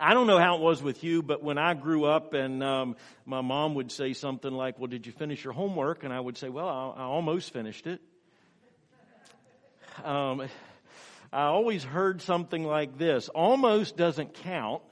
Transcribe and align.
I 0.00 0.14
don't 0.14 0.26
know 0.26 0.38
how 0.38 0.56
it 0.56 0.60
was 0.60 0.82
with 0.82 1.02
you, 1.02 1.22
but 1.22 1.42
when 1.42 1.58
I 1.58 1.74
grew 1.74 2.04
up 2.04 2.34
and 2.34 2.62
um, 2.62 2.96
my 3.26 3.40
mom 3.40 3.74
would 3.74 3.90
say 3.90 4.12
something 4.12 4.52
like, 4.52 4.78
Well, 4.78 4.86
did 4.86 5.06
you 5.06 5.12
finish 5.12 5.42
your 5.42 5.52
homework? 5.52 6.04
And 6.04 6.12
I 6.12 6.20
would 6.20 6.36
say, 6.36 6.48
Well, 6.48 6.68
I, 6.68 7.00
I 7.00 7.04
almost 7.04 7.52
finished 7.52 7.86
it. 7.86 8.00
Um, 10.04 10.42
I 11.32 11.42
always 11.42 11.82
heard 11.82 12.22
something 12.22 12.64
like 12.64 12.96
this 12.98 13.28
almost 13.28 13.96
doesn't 13.96 14.34
count 14.34 14.82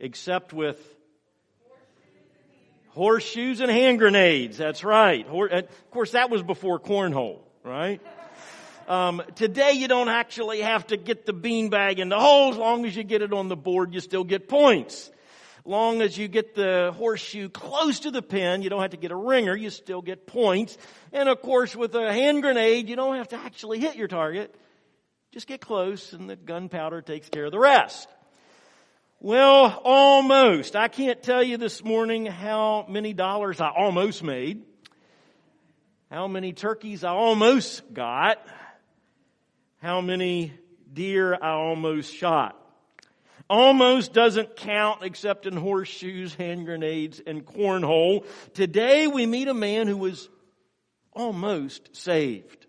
except 0.00 0.52
with 0.52 0.78
horseshoes 2.90 3.60
and 3.60 3.70
hand 3.70 3.98
grenades. 3.98 4.56
That's 4.56 4.82
right. 4.82 5.26
Of 5.26 5.90
course, 5.90 6.12
that 6.12 6.30
was 6.30 6.42
before 6.42 6.80
cornhole, 6.80 7.40
right? 7.62 8.00
Um, 8.88 9.22
today 9.34 9.72
you 9.72 9.86
don't 9.86 10.08
actually 10.08 10.62
have 10.62 10.86
to 10.86 10.96
get 10.96 11.26
the 11.26 11.34
beanbag 11.34 11.98
in 11.98 12.08
the 12.08 12.18
hole. 12.18 12.52
As 12.52 12.56
long 12.56 12.86
as 12.86 12.96
you 12.96 13.04
get 13.04 13.20
it 13.20 13.34
on 13.34 13.48
the 13.48 13.56
board, 13.56 13.92
you 13.92 14.00
still 14.00 14.24
get 14.24 14.48
points. 14.48 15.10
Long 15.66 16.00
as 16.00 16.16
you 16.16 16.26
get 16.26 16.54
the 16.54 16.94
horseshoe 16.96 17.50
close 17.50 18.00
to 18.00 18.10
the 18.10 18.22
pin, 18.22 18.62
you 18.62 18.70
don't 18.70 18.80
have 18.80 18.92
to 18.92 18.96
get 18.96 19.10
a 19.10 19.16
ringer, 19.16 19.54
you 19.54 19.68
still 19.68 20.00
get 20.00 20.26
points. 20.26 20.78
And 21.12 21.28
of 21.28 21.42
course, 21.42 21.76
with 21.76 21.94
a 21.96 22.10
hand 22.10 22.40
grenade, 22.40 22.88
you 22.88 22.96
don't 22.96 23.16
have 23.16 23.28
to 23.28 23.36
actually 23.36 23.78
hit 23.78 23.96
your 23.96 24.08
target. 24.08 24.54
Just 25.32 25.46
get 25.46 25.60
close 25.60 26.14
and 26.14 26.30
the 26.30 26.36
gunpowder 26.36 27.02
takes 27.02 27.28
care 27.28 27.44
of 27.44 27.52
the 27.52 27.58
rest. 27.58 28.08
Well, 29.20 29.82
almost. 29.84 30.76
I 30.76 30.88
can't 30.88 31.22
tell 31.22 31.42
you 31.42 31.58
this 31.58 31.84
morning 31.84 32.24
how 32.24 32.86
many 32.88 33.12
dollars 33.12 33.60
I 33.60 33.68
almost 33.68 34.22
made, 34.22 34.62
how 36.10 36.26
many 36.26 36.54
turkeys 36.54 37.04
I 37.04 37.10
almost 37.10 37.92
got, 37.92 38.38
how 39.80 40.00
many 40.00 40.52
deer 40.92 41.34
I 41.34 41.50
almost 41.50 42.12
shot. 42.14 42.56
Almost 43.48 44.12
doesn't 44.12 44.56
count 44.56 45.02
except 45.04 45.46
in 45.46 45.56
horseshoes, 45.56 46.34
hand 46.34 46.66
grenades, 46.66 47.20
and 47.24 47.46
cornhole. 47.46 48.26
Today 48.54 49.06
we 49.06 49.24
meet 49.24 49.48
a 49.48 49.54
man 49.54 49.86
who 49.86 49.96
was 49.96 50.28
almost 51.12 51.96
saved. 51.96 52.66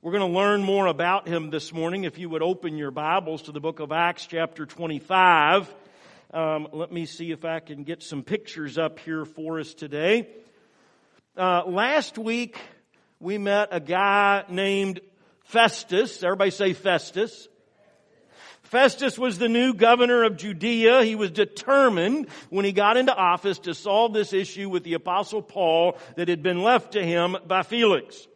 We're 0.00 0.12
going 0.12 0.32
to 0.32 0.38
learn 0.38 0.62
more 0.62 0.86
about 0.86 1.28
him 1.28 1.50
this 1.50 1.72
morning. 1.72 2.04
If 2.04 2.18
you 2.18 2.30
would 2.30 2.42
open 2.42 2.76
your 2.76 2.90
Bibles 2.90 3.42
to 3.42 3.52
the 3.52 3.60
book 3.60 3.80
of 3.80 3.92
Acts, 3.92 4.26
chapter 4.26 4.64
25. 4.64 5.72
Um, 6.32 6.68
let 6.72 6.90
me 6.90 7.06
see 7.06 7.30
if 7.30 7.44
I 7.44 7.60
can 7.60 7.84
get 7.84 8.02
some 8.02 8.22
pictures 8.22 8.78
up 8.78 9.00
here 9.00 9.24
for 9.24 9.60
us 9.60 9.74
today. 9.74 10.28
Uh, 11.36 11.64
last 11.66 12.16
week, 12.18 12.58
we 13.20 13.36
met 13.36 13.68
a 13.70 13.80
guy 13.80 14.44
named 14.48 15.00
Festus. 15.44 16.22
Everybody 16.22 16.50
say 16.50 16.72
Festus. 16.72 17.48
Festus 18.62 19.18
was 19.18 19.38
the 19.38 19.50
new 19.50 19.74
governor 19.74 20.24
of 20.24 20.38
Judea. 20.38 21.04
He 21.04 21.14
was 21.14 21.30
determined 21.30 22.28
when 22.48 22.64
he 22.64 22.72
got 22.72 22.96
into 22.96 23.14
office 23.14 23.58
to 23.60 23.74
solve 23.74 24.14
this 24.14 24.32
issue 24.32 24.70
with 24.70 24.82
the 24.82 24.94
apostle 24.94 25.42
Paul 25.42 25.98
that 26.16 26.28
had 26.28 26.42
been 26.42 26.62
left 26.62 26.92
to 26.92 27.04
him 27.04 27.36
by 27.46 27.64
Felix. 27.64 28.26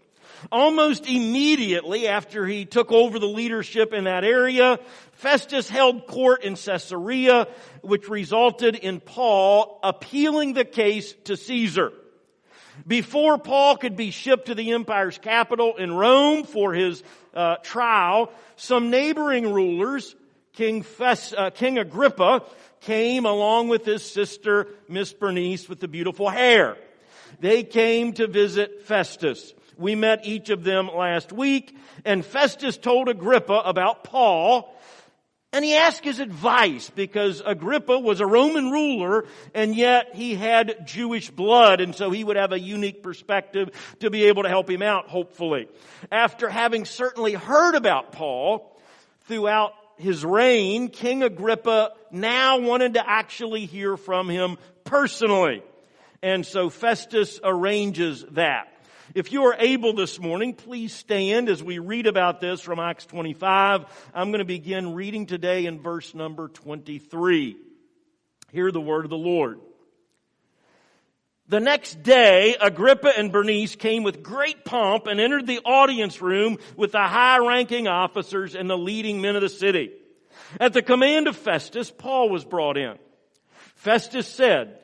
Almost 0.53 1.07
immediately 1.07 2.07
after 2.07 2.47
he 2.47 2.67
took 2.67 2.93
over 2.93 3.19
the 3.19 3.27
leadership 3.27 3.95
in 3.95 4.05
that 4.05 4.25
area, 4.25 4.79
Festus 5.13 5.71
held 5.71 6.07
court 6.07 6.45
in 6.45 6.57
Caesarea, 6.57 7.49
which 7.81 8.11
resulted 8.11 8.75
in 8.75 9.01
Paul 9.01 9.81
appealing 9.83 10.53
the 10.53 10.67
case 10.67 11.15
to 11.25 11.39
Caesar. 11.39 11.93
Before 12.87 13.39
Paul 13.39 13.77
could 13.77 13.97
be 13.97 14.11
shipped 14.11 14.47
to 14.47 14.55
the 14.55 14.73
empire's 14.73 15.19
capital 15.19 15.77
in 15.77 15.93
Rome 15.93 16.45
for 16.45 16.73
his 16.75 17.03
uh, 17.35 17.57
trial, 17.57 18.33
some 18.57 18.91
neighboring 18.91 19.53
rulers, 19.53 20.17
King, 20.53 20.83
Fes, 20.83 21.33
uh, 21.33 21.51
King 21.51 21.79
Agrippa, 21.79 22.43
came 22.81 23.27
along 23.27 23.69
with 23.69 23.85
his 23.85 24.03
sister, 24.03 24.69
Miss 24.89 25.13
Bernice, 25.13 25.69
with 25.69 25.81
the 25.81 25.89
beautiful 25.89 26.29
hair. 26.29 26.77
They 27.41 27.63
came 27.63 28.13
to 28.15 28.27
visit 28.27 28.83
Festus. 28.83 29.53
We 29.79 29.95
met 29.95 30.25
each 30.25 30.49
of 30.49 30.65
them 30.65 30.89
last 30.89 31.33
week, 31.33 31.77
and 32.05 32.25
Festus 32.25 32.79
told 32.79 33.09
Agrippa 33.09 33.63
about 33.65 34.05
Paul, 34.05 34.75
and 35.57 35.65
he 35.65 35.75
asked 35.75 36.05
his 36.05 36.19
advice 36.19 36.91
because 36.91 37.41
Agrippa 37.41 37.99
was 37.99 38.21
a 38.21 38.27
Roman 38.27 38.71
ruler 38.71 39.25
and 39.55 39.75
yet 39.75 40.15
he 40.15 40.35
had 40.35 40.87
Jewish 40.87 41.31
blood 41.31 41.81
and 41.81 41.95
so 41.95 42.11
he 42.11 42.23
would 42.23 42.37
have 42.37 42.53
a 42.53 42.61
unique 42.61 43.03
perspective 43.03 43.71
to 44.01 44.11
be 44.11 44.25
able 44.25 44.43
to 44.43 44.51
help 44.51 44.69
him 44.69 44.83
out, 44.83 45.09
hopefully. 45.09 45.69
After 46.13 46.51
having 46.51 46.85
certainly 46.85 47.33
heard 47.33 47.75
about 47.75 48.13
Paul 48.13 48.79
throughout 49.23 49.73
his 49.97 50.27
reign, 50.27 50.89
King 50.91 51.23
Agrippa 51.23 51.93
now 52.11 52.59
wanted 52.59 52.93
to 52.95 53.09
actually 53.09 53.65
hear 53.65 53.97
from 53.97 54.29
him 54.29 54.59
personally. 54.85 55.63
And 56.23 56.45
so 56.45 56.69
Festus 56.69 57.41
arranges 57.43 58.27
that. 58.33 58.76
If 59.15 59.33
you 59.33 59.45
are 59.45 59.57
able 59.59 59.93
this 59.93 60.19
morning, 60.19 60.55
please 60.55 60.93
stand 60.93 61.49
as 61.49 61.63
we 61.63 61.79
read 61.79 62.07
about 62.07 62.41
this 62.41 62.61
from 62.61 62.81
Acts 62.81 63.07
25. 63.07 63.85
I'm 64.13 64.31
going 64.31 64.41
to 64.41 64.45
begin 64.45 64.95
reading 64.95 65.27
today 65.27 65.67
in 65.67 65.81
verse 65.81 66.15
number 66.15 66.49
23. 66.49 67.57
Hear 68.51 68.73
the 68.73 68.81
word 68.81 69.05
of 69.05 69.11
the 69.11 69.17
Lord. 69.17 69.61
The 71.49 71.61
next 71.61 72.03
day, 72.03 72.57
Agrippa 72.61 73.17
and 73.17 73.31
Bernice 73.31 73.77
came 73.77 74.03
with 74.03 74.25
great 74.25 74.65
pomp 74.65 75.07
and 75.07 75.21
entered 75.21 75.47
the 75.47 75.61
audience 75.61 76.21
room 76.21 76.59
with 76.77 76.91
the 76.91 76.99
high 76.99 77.39
ranking 77.39 77.87
officers 77.87 78.57
and 78.57 78.69
the 78.69 78.77
leading 78.77 79.21
men 79.21 79.37
of 79.37 79.43
the 79.43 79.49
city. 79.49 79.93
At 80.59 80.73
the 80.73 80.83
command 80.83 81.29
of 81.29 81.37
Festus, 81.37 81.93
Paul 81.97 82.31
was 82.31 82.45
brought 82.45 82.77
in. 82.77 82.99
Festus 83.77 84.27
said, 84.27 84.81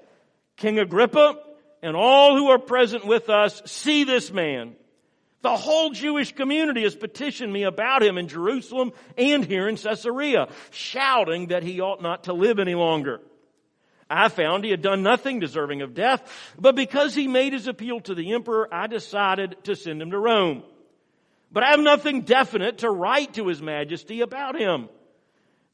King 0.56 0.78
Agrippa, 0.78 1.34
and 1.82 1.96
all 1.96 2.36
who 2.36 2.48
are 2.48 2.58
present 2.58 3.04
with 3.04 3.28
us 3.28 3.60
see 3.66 4.04
this 4.04 4.32
man. 4.32 4.74
The 5.42 5.56
whole 5.56 5.90
Jewish 5.90 6.32
community 6.32 6.84
has 6.84 6.94
petitioned 6.94 7.52
me 7.52 7.64
about 7.64 8.02
him 8.02 8.16
in 8.16 8.28
Jerusalem 8.28 8.92
and 9.18 9.44
here 9.44 9.68
in 9.68 9.76
Caesarea, 9.76 10.48
shouting 10.70 11.48
that 11.48 11.64
he 11.64 11.80
ought 11.80 12.00
not 12.00 12.24
to 12.24 12.32
live 12.32 12.60
any 12.60 12.76
longer. 12.76 13.20
I 14.08 14.28
found 14.28 14.62
he 14.62 14.70
had 14.70 14.82
done 14.82 15.02
nothing 15.02 15.40
deserving 15.40 15.82
of 15.82 15.94
death, 15.94 16.22
but 16.58 16.76
because 16.76 17.14
he 17.14 17.26
made 17.26 17.54
his 17.54 17.66
appeal 17.66 18.00
to 18.00 18.14
the 18.14 18.34
emperor, 18.34 18.72
I 18.72 18.86
decided 18.86 19.56
to 19.64 19.74
send 19.74 20.00
him 20.00 20.12
to 20.12 20.18
Rome. 20.18 20.62
But 21.50 21.64
I 21.64 21.70
have 21.70 21.80
nothing 21.80 22.22
definite 22.22 22.78
to 22.78 22.90
write 22.90 23.34
to 23.34 23.48
his 23.48 23.60
majesty 23.60 24.20
about 24.20 24.58
him. 24.58 24.88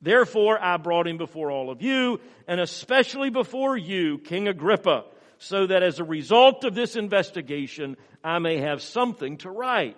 Therefore, 0.01 0.59
I 0.61 0.77
brought 0.77 1.09
him 1.09 1.19
before 1.19 1.51
all 1.51 1.71
of 1.71 1.83
you, 1.83 2.21
and 2.47 2.61
especially 2.61 3.31
before 3.31 3.77
you, 3.77 4.19
King 4.19 4.49
Agrippa, 4.49 5.05
so 5.39 5.67
that 5.67 5.83
as 5.83 5.99
a 5.99 6.05
result 6.05 6.65
of 6.65 6.75
this 6.75 6.97
investigation, 6.97 7.97
I 8.23 8.39
may 8.39 8.59
have 8.59 8.83
something 8.83 9.39
to 9.39 9.51
write. 9.51 9.97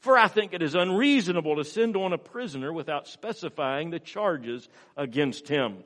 For 0.00 0.18
I 0.18 0.28
think 0.28 0.52
it 0.52 0.62
is 0.62 0.74
unreasonable 0.74 1.56
to 1.56 1.64
send 1.64 1.96
on 1.96 2.12
a 2.12 2.18
prisoner 2.18 2.72
without 2.72 3.08
specifying 3.08 3.90
the 3.90 3.98
charges 3.98 4.68
against 4.96 5.48
him. 5.48 5.78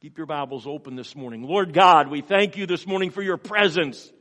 Keep 0.00 0.18
your 0.18 0.26
Bibles 0.26 0.66
open 0.66 0.96
this 0.96 1.14
morning. 1.14 1.42
Lord 1.44 1.72
God, 1.72 2.08
we 2.08 2.22
thank 2.22 2.56
you 2.56 2.66
this 2.66 2.86
morning 2.86 3.10
for 3.10 3.22
your 3.22 3.36
presence. 3.36 4.12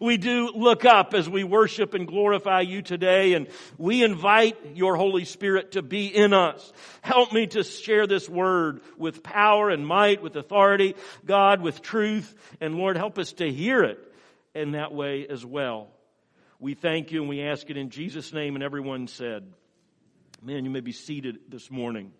We 0.00 0.16
do 0.16 0.50
look 0.54 0.84
up 0.84 1.14
as 1.14 1.28
we 1.28 1.44
worship 1.44 1.94
and 1.94 2.06
glorify 2.06 2.60
you 2.60 2.82
today 2.82 3.34
and 3.34 3.48
we 3.78 4.02
invite 4.02 4.76
your 4.76 4.96
Holy 4.96 5.24
Spirit 5.24 5.72
to 5.72 5.82
be 5.82 6.06
in 6.06 6.32
us. 6.32 6.72
Help 7.00 7.32
me 7.32 7.46
to 7.48 7.62
share 7.62 8.06
this 8.06 8.28
word 8.28 8.80
with 8.96 9.22
power 9.22 9.70
and 9.70 9.86
might, 9.86 10.22
with 10.22 10.36
authority, 10.36 10.94
God, 11.24 11.60
with 11.60 11.82
truth, 11.82 12.34
and 12.60 12.74
Lord, 12.76 12.96
help 12.96 13.18
us 13.18 13.32
to 13.34 13.50
hear 13.50 13.82
it 13.82 13.98
in 14.54 14.72
that 14.72 14.92
way 14.92 15.26
as 15.28 15.44
well. 15.44 15.88
We 16.60 16.74
thank 16.74 17.12
you 17.12 17.20
and 17.20 17.28
we 17.28 17.42
ask 17.42 17.68
it 17.68 17.76
in 17.76 17.90
Jesus' 17.90 18.32
name 18.32 18.54
and 18.54 18.64
everyone 18.64 19.08
said, 19.08 19.44
man, 20.42 20.64
you 20.64 20.70
may 20.70 20.80
be 20.80 20.92
seated 20.92 21.38
this 21.48 21.70
morning. 21.70 22.12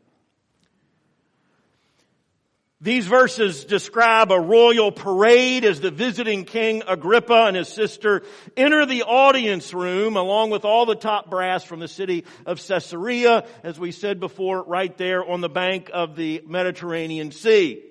These 2.84 3.06
verses 3.06 3.64
describe 3.64 4.30
a 4.30 4.38
royal 4.38 4.92
parade 4.92 5.64
as 5.64 5.80
the 5.80 5.90
visiting 5.90 6.44
King 6.44 6.82
Agrippa 6.86 7.46
and 7.46 7.56
his 7.56 7.68
sister 7.68 8.24
enter 8.58 8.84
the 8.84 9.04
audience 9.04 9.72
room 9.72 10.18
along 10.18 10.50
with 10.50 10.66
all 10.66 10.84
the 10.84 10.94
top 10.94 11.30
brass 11.30 11.64
from 11.64 11.80
the 11.80 11.88
city 11.88 12.26
of 12.44 12.60
Caesarea, 12.60 13.46
as 13.62 13.80
we 13.80 13.90
said 13.90 14.20
before, 14.20 14.62
right 14.64 14.94
there 14.98 15.24
on 15.24 15.40
the 15.40 15.48
bank 15.48 15.90
of 15.94 16.14
the 16.14 16.42
Mediterranean 16.46 17.32
Sea. 17.32 17.82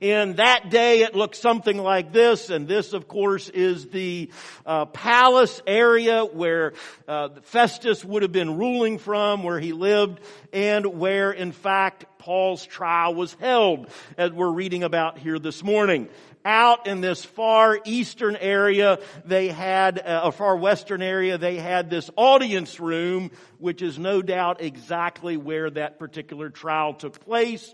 In 0.00 0.34
that 0.34 0.68
day, 0.68 1.00
it 1.00 1.14
looked 1.14 1.36
something 1.36 1.78
like 1.78 2.12
this, 2.12 2.50
and 2.50 2.68
this, 2.68 2.92
of 2.92 3.08
course, 3.08 3.48
is 3.48 3.86
the 3.86 4.30
uh, 4.66 4.84
palace 4.84 5.62
area 5.66 6.26
where 6.26 6.74
uh, 7.08 7.30
Festus 7.44 8.04
would 8.04 8.20
have 8.20 8.32
been 8.32 8.58
ruling 8.58 8.98
from, 8.98 9.44
where 9.44 9.60
he 9.60 9.72
lived, 9.72 10.20
and 10.52 10.84
where, 10.98 11.32
in 11.32 11.52
fact, 11.52 12.04
Paul's 12.26 12.66
trial 12.66 13.14
was 13.14 13.34
held, 13.34 13.88
as 14.18 14.32
we're 14.32 14.50
reading 14.50 14.82
about 14.82 15.16
here 15.16 15.38
this 15.38 15.62
morning. 15.62 16.08
Out 16.44 16.88
in 16.88 17.00
this 17.00 17.24
far 17.24 17.78
eastern 17.84 18.34
area, 18.34 18.98
they 19.24 19.46
had, 19.46 20.00
uh, 20.00 20.22
a 20.24 20.32
far 20.32 20.56
western 20.56 21.02
area, 21.02 21.38
they 21.38 21.54
had 21.54 21.88
this 21.88 22.10
audience 22.16 22.80
room, 22.80 23.30
which 23.58 23.80
is 23.80 23.96
no 23.96 24.22
doubt 24.22 24.60
exactly 24.60 25.36
where 25.36 25.70
that 25.70 26.00
particular 26.00 26.50
trial 26.50 26.94
took 26.94 27.20
place. 27.20 27.72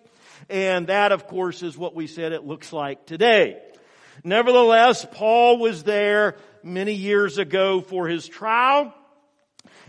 And 0.50 0.88
that, 0.88 1.12
of 1.12 1.26
course, 1.28 1.62
is 1.62 1.78
what 1.78 1.94
we 1.94 2.06
said 2.06 2.32
it 2.32 2.44
looks 2.44 2.74
like 2.74 3.06
today. 3.06 3.58
Nevertheless, 4.22 5.06
Paul 5.12 5.60
was 5.60 5.82
there 5.82 6.36
many 6.62 6.92
years 6.92 7.38
ago 7.38 7.80
for 7.80 8.06
his 8.06 8.28
trial. 8.28 8.92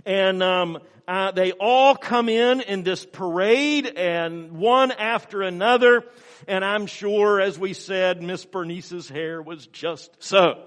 And 0.05 0.41
um, 0.41 0.79
uh, 1.07 1.31
they 1.31 1.51
all 1.51 1.95
come 1.95 2.29
in 2.29 2.61
in 2.61 2.83
this 2.83 3.05
parade 3.05 3.87
and 3.87 4.53
one 4.53 4.91
after 4.91 5.41
another. 5.41 6.05
And 6.47 6.63
I'm 6.63 6.85
sure, 6.85 7.41
as 7.41 7.57
we 7.59 7.73
said, 7.73 8.21
Miss 8.21 8.45
Bernice's 8.45 9.09
hair 9.09 9.41
was 9.41 9.67
just 9.67 10.11
so. 10.23 10.63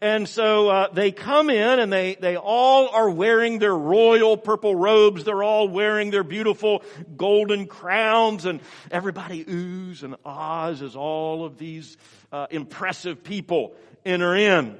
And 0.00 0.28
so 0.28 0.68
uh, 0.68 0.92
they 0.92 1.12
come 1.12 1.50
in 1.50 1.78
and 1.78 1.92
they, 1.92 2.14
they 2.14 2.36
all 2.36 2.88
are 2.88 3.10
wearing 3.10 3.58
their 3.58 3.76
royal 3.76 4.36
purple 4.36 4.74
robes. 4.74 5.24
They're 5.24 5.42
all 5.42 5.68
wearing 5.68 6.10
their 6.10 6.24
beautiful 6.24 6.82
golden 7.16 7.66
crowns 7.66 8.46
and 8.46 8.60
everybody 8.90 9.44
oohs 9.44 10.02
and 10.02 10.16
ahs 10.24 10.82
as 10.82 10.96
all 10.96 11.44
of 11.44 11.58
these 11.58 11.96
uh, 12.32 12.46
impressive 12.50 13.22
people 13.22 13.74
enter 14.04 14.34
in. 14.34 14.78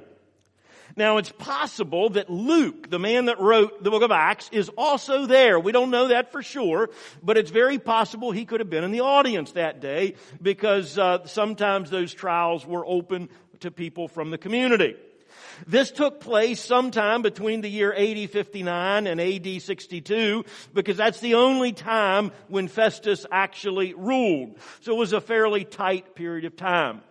Now 0.95 1.17
it's 1.17 1.31
possible 1.31 2.09
that 2.11 2.29
Luke, 2.29 2.89
the 2.89 2.99
man 2.99 3.25
that 3.25 3.39
wrote 3.39 3.83
the 3.83 3.89
book 3.89 4.03
of 4.03 4.11
Acts, 4.11 4.49
is 4.51 4.69
also 4.69 5.25
there. 5.25 5.59
We 5.59 5.71
don't 5.71 5.89
know 5.89 6.09
that 6.09 6.31
for 6.31 6.43
sure, 6.43 6.89
but 7.23 7.37
it's 7.37 7.49
very 7.51 7.79
possible 7.79 8.31
he 8.31 8.45
could 8.45 8.59
have 8.59 8.69
been 8.69 8.83
in 8.83 8.91
the 8.91 9.01
audience 9.01 9.53
that 9.53 9.79
day 9.79 10.15
because 10.41 10.97
uh, 10.97 11.25
sometimes 11.25 11.89
those 11.89 12.13
trials 12.13 12.65
were 12.65 12.85
open 12.85 13.29
to 13.61 13.71
people 13.71 14.07
from 14.07 14.29
the 14.29 14.37
community. 14.37 14.95
This 15.67 15.91
took 15.91 16.19
place 16.19 16.59
sometime 16.59 17.21
between 17.21 17.61
the 17.61 17.69
year 17.69 17.93
AD 17.93 18.29
59 18.29 19.07
and 19.07 19.21
AD 19.21 19.61
62 19.61 20.45
because 20.73 20.97
that's 20.97 21.19
the 21.19 21.35
only 21.35 21.73
time 21.73 22.31
when 22.47 22.67
Festus 22.67 23.25
actually 23.31 23.93
ruled. 23.93 24.57
So 24.81 24.93
it 24.93 24.97
was 24.97 25.13
a 25.13 25.21
fairly 25.21 25.63
tight 25.63 26.15
period 26.15 26.45
of 26.45 26.55
time. 26.55 27.01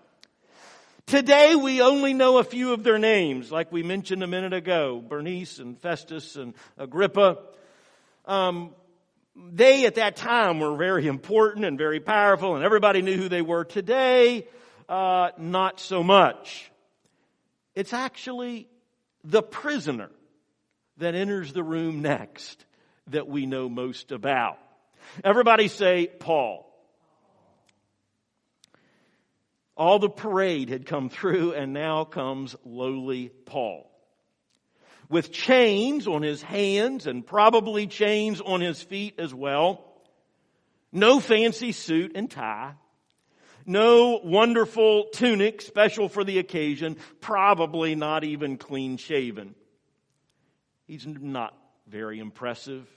Today 1.06 1.54
we 1.54 1.82
only 1.82 2.14
know 2.14 2.38
a 2.38 2.44
few 2.44 2.72
of 2.72 2.84
their 2.84 2.98
names, 2.98 3.52
like 3.52 3.70
we 3.70 3.82
mentioned 3.82 4.22
a 4.22 4.26
minute 4.26 4.52
ago, 4.52 5.02
Bernice 5.06 5.58
and 5.58 5.78
Festus 5.78 6.36
and 6.36 6.54
Agrippa. 6.78 7.38
Um, 8.24 8.70
they 9.36 9.86
at 9.86 9.96
that 9.96 10.16
time 10.16 10.60
were 10.60 10.76
very 10.76 11.06
important 11.06 11.64
and 11.64 11.76
very 11.76 12.00
powerful 12.00 12.54
and 12.54 12.64
everybody 12.64 13.02
knew 13.02 13.16
who 13.16 13.28
they 13.28 13.42
were. 13.42 13.64
Today, 13.64 14.46
uh, 14.88 15.30
not 15.38 15.80
so 15.80 16.02
much. 16.02 16.70
It's 17.74 17.92
actually 17.92 18.68
the 19.24 19.42
prisoner 19.42 20.10
that 20.98 21.14
enters 21.14 21.52
the 21.52 21.62
room 21.62 22.00
next 22.00 22.64
that 23.08 23.26
we 23.26 23.46
know 23.46 23.68
most 23.68 24.12
about. 24.12 24.58
Everybody 25.24 25.68
say 25.68 26.06
Paul. 26.06 26.71
All 29.76 29.98
the 29.98 30.10
parade 30.10 30.68
had 30.68 30.86
come 30.86 31.08
through 31.08 31.54
and 31.54 31.72
now 31.72 32.04
comes 32.04 32.54
lowly 32.64 33.28
Paul. 33.28 33.88
With 35.08 35.32
chains 35.32 36.06
on 36.06 36.22
his 36.22 36.42
hands 36.42 37.06
and 37.06 37.26
probably 37.26 37.86
chains 37.86 38.40
on 38.40 38.60
his 38.60 38.82
feet 38.82 39.14
as 39.18 39.34
well. 39.34 39.84
No 40.92 41.20
fancy 41.20 41.72
suit 41.72 42.12
and 42.14 42.30
tie. 42.30 42.74
No 43.64 44.20
wonderful 44.22 45.06
tunic 45.12 45.62
special 45.62 46.08
for 46.08 46.24
the 46.24 46.38
occasion. 46.38 46.96
Probably 47.20 47.94
not 47.94 48.24
even 48.24 48.56
clean 48.56 48.96
shaven. 48.96 49.54
He's 50.86 51.06
not 51.06 51.56
very 51.86 52.18
impressive. 52.18 52.88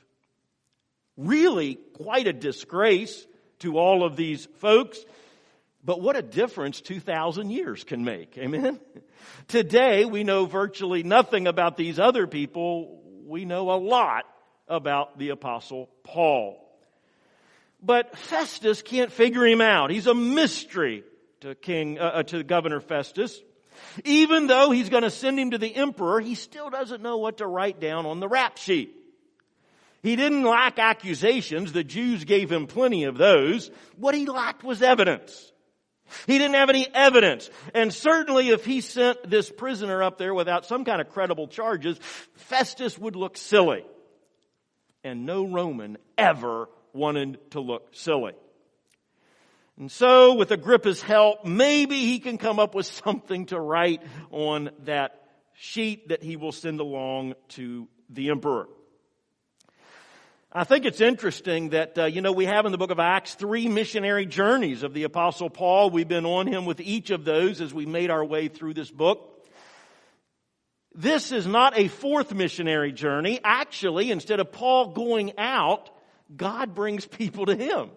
Really 1.18 1.75
quite 1.75 2.27
a 2.27 2.33
disgrace 2.33 3.25
to 3.60 3.77
all 3.77 4.04
of 4.04 4.16
these 4.16 4.45
folks. 4.57 5.00
But 5.85 6.01
what 6.01 6.15
a 6.15 6.23
difference 6.23 6.81
2,000 6.81 7.51
years 7.51 7.83
can 7.83 8.03
make. 8.03 8.37
Amen? 8.39 8.79
Today, 9.47 10.03
we 10.05 10.23
know 10.23 10.45
virtually 10.45 11.03
nothing 11.03 11.45
about 11.45 11.77
these 11.77 11.99
other 11.99 12.25
people. 12.25 13.03
We 13.25 13.45
know 13.45 13.71
a 13.71 13.77
lot 13.77 14.25
about 14.67 15.19
the 15.19 15.29
apostle 15.29 15.89
Paul. 16.03 16.61
But 17.83 18.17
Festus 18.17 18.81
can't 18.81 19.11
figure 19.11 19.45
him 19.45 19.61
out. 19.61 19.91
He's 19.91 20.07
a 20.07 20.15
mystery 20.15 21.03
to 21.41 21.53
King, 21.53 21.99
uh, 21.99 22.03
uh 22.03 22.23
to 22.23 22.43
Governor 22.43 22.79
Festus. 22.79 23.39
Even 24.03 24.47
though 24.47 24.71
he's 24.71 24.89
going 24.89 25.03
to 25.03 25.11
send 25.11 25.39
him 25.39 25.51
to 25.51 25.59
the 25.59 25.75
emperor, 25.75 26.19
he 26.19 26.33
still 26.33 26.71
doesn't 26.71 27.03
know 27.03 27.17
what 27.17 27.38
to 27.38 27.45
write 27.45 27.79
down 27.79 28.07
on 28.07 28.19
the 28.19 28.27
rap 28.27 28.57
sheet. 28.57 28.95
He 30.01 30.15
didn't 30.15 30.43
lack 30.43 30.79
accusations. 30.79 31.73
The 31.73 31.83
Jews 31.83 32.23
gave 32.23 32.51
him 32.51 32.65
plenty 32.65 33.03
of 33.03 33.17
those. 33.17 33.69
What 33.97 34.15
he 34.15 34.25
lacked 34.25 34.63
was 34.63 34.81
evidence. 34.81 35.51
He 36.27 36.37
didn't 36.37 36.55
have 36.55 36.69
any 36.69 36.87
evidence. 36.93 37.49
And 37.73 37.93
certainly 37.93 38.49
if 38.49 38.65
he 38.65 38.81
sent 38.81 39.29
this 39.29 39.51
prisoner 39.51 40.03
up 40.03 40.17
there 40.17 40.33
without 40.33 40.65
some 40.65 40.85
kind 40.85 41.01
of 41.01 41.09
credible 41.09 41.47
charges, 41.47 41.97
Festus 42.35 42.97
would 42.97 43.15
look 43.15 43.37
silly. 43.37 43.85
And 45.03 45.25
no 45.25 45.45
Roman 45.45 45.97
ever 46.17 46.69
wanted 46.93 47.51
to 47.51 47.59
look 47.59 47.89
silly. 47.93 48.33
And 49.77 49.91
so 49.91 50.35
with 50.35 50.51
Agrippa's 50.51 51.01
help, 51.01 51.45
maybe 51.45 51.99
he 51.99 52.19
can 52.19 52.37
come 52.37 52.59
up 52.59 52.75
with 52.75 52.85
something 53.05 53.47
to 53.47 53.59
write 53.59 54.01
on 54.31 54.69
that 54.85 55.21
sheet 55.53 56.09
that 56.09 56.23
he 56.23 56.35
will 56.35 56.51
send 56.51 56.79
along 56.79 57.33
to 57.49 57.87
the 58.09 58.29
emperor. 58.29 58.67
I 60.57 60.63
think 60.63 60.85
it's 60.85 61.01
interesting 61.01 61.71
that, 61.71 61.97
uh, 61.97 62.05
you 62.05 62.21
know, 62.21 62.31
we 62.31 62.45
have 62.45 62.65
in 62.65 62.71
the 62.71 62.77
book 62.77 62.89
of 62.89 62.97
Acts 62.97 63.33
three 63.33 63.67
missionary 63.67 64.25
journeys 64.25 64.83
of 64.83 64.93
the 64.93 65.03
apostle 65.03 65.49
Paul. 65.49 65.89
We've 65.89 66.07
been 66.07 66.25
on 66.25 66.47
him 66.47 66.63
with 66.63 66.79
each 66.79 67.09
of 67.09 67.25
those 67.25 67.59
as 67.59 67.73
we 67.73 67.85
made 67.85 68.09
our 68.09 68.23
way 68.23 68.47
through 68.47 68.73
this 68.73 68.89
book. 68.89 69.45
This 70.93 71.33
is 71.33 71.45
not 71.45 71.77
a 71.77 71.89
fourth 71.89 72.33
missionary 72.33 72.93
journey. 72.93 73.41
Actually, 73.43 74.11
instead 74.11 74.39
of 74.39 74.53
Paul 74.53 74.93
going 74.93 75.37
out, 75.37 75.89
God 76.33 76.73
brings 76.73 77.05
people 77.05 77.47
to 77.47 77.55
him. 77.57 77.89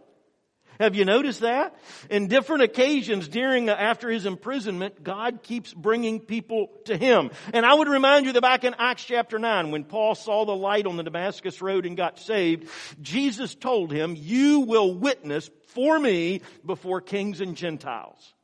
Have 0.78 0.94
you 0.94 1.04
noticed 1.04 1.40
that? 1.40 1.74
In 2.08 2.28
different 2.28 2.62
occasions 2.62 3.26
during, 3.26 3.68
uh, 3.68 3.74
after 3.74 4.08
his 4.08 4.26
imprisonment, 4.26 5.02
God 5.02 5.42
keeps 5.42 5.74
bringing 5.74 6.20
people 6.20 6.68
to 6.84 6.96
him. 6.96 7.30
And 7.52 7.66
I 7.66 7.74
would 7.74 7.88
remind 7.88 8.26
you 8.26 8.32
that 8.32 8.42
back 8.42 8.62
in 8.62 8.74
Acts 8.78 9.04
chapter 9.04 9.38
9, 9.38 9.72
when 9.72 9.84
Paul 9.84 10.14
saw 10.14 10.44
the 10.44 10.54
light 10.54 10.86
on 10.86 10.96
the 10.96 11.02
Damascus 11.02 11.60
road 11.60 11.84
and 11.84 11.96
got 11.96 12.18
saved, 12.20 12.68
Jesus 13.02 13.54
told 13.56 13.92
him, 13.92 14.14
you 14.16 14.60
will 14.60 14.94
witness 14.94 15.50
for 15.74 15.98
me 15.98 16.42
before 16.64 17.00
kings 17.00 17.40
and 17.40 17.56
Gentiles. 17.56 18.34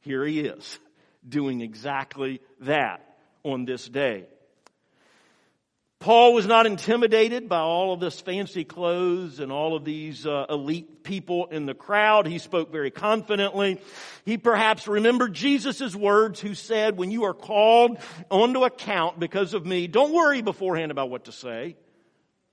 Here 0.00 0.24
he 0.24 0.40
is, 0.40 0.78
doing 1.28 1.60
exactly 1.60 2.40
that 2.60 3.16
on 3.42 3.64
this 3.64 3.88
day. 3.88 4.26
Paul 6.00 6.32
was 6.34 6.46
not 6.46 6.66
intimidated 6.66 7.48
by 7.48 7.58
all 7.58 7.92
of 7.92 7.98
this 7.98 8.20
fancy 8.20 8.64
clothes 8.64 9.40
and 9.40 9.50
all 9.50 9.74
of 9.74 9.84
these 9.84 10.26
uh, 10.26 10.46
elite 10.48 11.02
people 11.02 11.46
in 11.46 11.66
the 11.66 11.74
crowd. 11.74 12.28
He 12.28 12.38
spoke 12.38 12.70
very 12.70 12.92
confidently. 12.92 13.80
He 14.24 14.38
perhaps 14.38 14.86
remembered 14.86 15.34
Jesus' 15.34 15.96
words 15.96 16.38
who 16.38 16.54
said, 16.54 16.96
when 16.96 17.10
you 17.10 17.24
are 17.24 17.34
called 17.34 17.98
onto 18.30 18.62
account 18.62 19.18
because 19.18 19.54
of 19.54 19.66
me, 19.66 19.88
don't 19.88 20.12
worry 20.12 20.40
beforehand 20.40 20.92
about 20.92 21.10
what 21.10 21.24
to 21.24 21.32
say. 21.32 21.76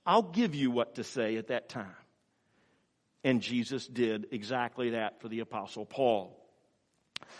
I'll 0.04 0.22
give 0.22 0.56
you 0.56 0.72
what 0.72 0.96
to 0.96 1.04
say 1.04 1.36
at 1.36 1.48
that 1.48 1.68
time. 1.68 1.94
And 3.22 3.40
Jesus 3.40 3.86
did 3.86 4.26
exactly 4.32 4.90
that 4.90 5.20
for 5.20 5.28
the 5.28 5.40
apostle 5.40 5.86
Paul. 5.86 6.36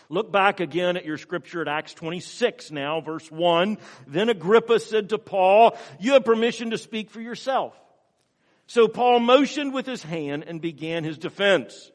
Look 0.09 0.31
back 0.31 0.59
again 0.59 0.95
at 0.95 1.05
your 1.05 1.17
scripture 1.17 1.61
at 1.61 1.67
Acts 1.67 1.93
26 1.93 2.71
now, 2.71 3.01
verse 3.01 3.29
1. 3.29 3.77
Then 4.07 4.29
Agrippa 4.29 4.79
said 4.79 5.09
to 5.09 5.17
Paul, 5.17 5.77
you 5.99 6.13
have 6.13 6.23
permission 6.23 6.69
to 6.69 6.77
speak 6.77 7.09
for 7.09 7.19
yourself. 7.19 7.77
So 8.67 8.87
Paul 8.87 9.19
motioned 9.19 9.73
with 9.73 9.85
his 9.85 10.03
hand 10.03 10.45
and 10.47 10.61
began 10.61 11.03
his 11.03 11.17
defense. 11.17 11.91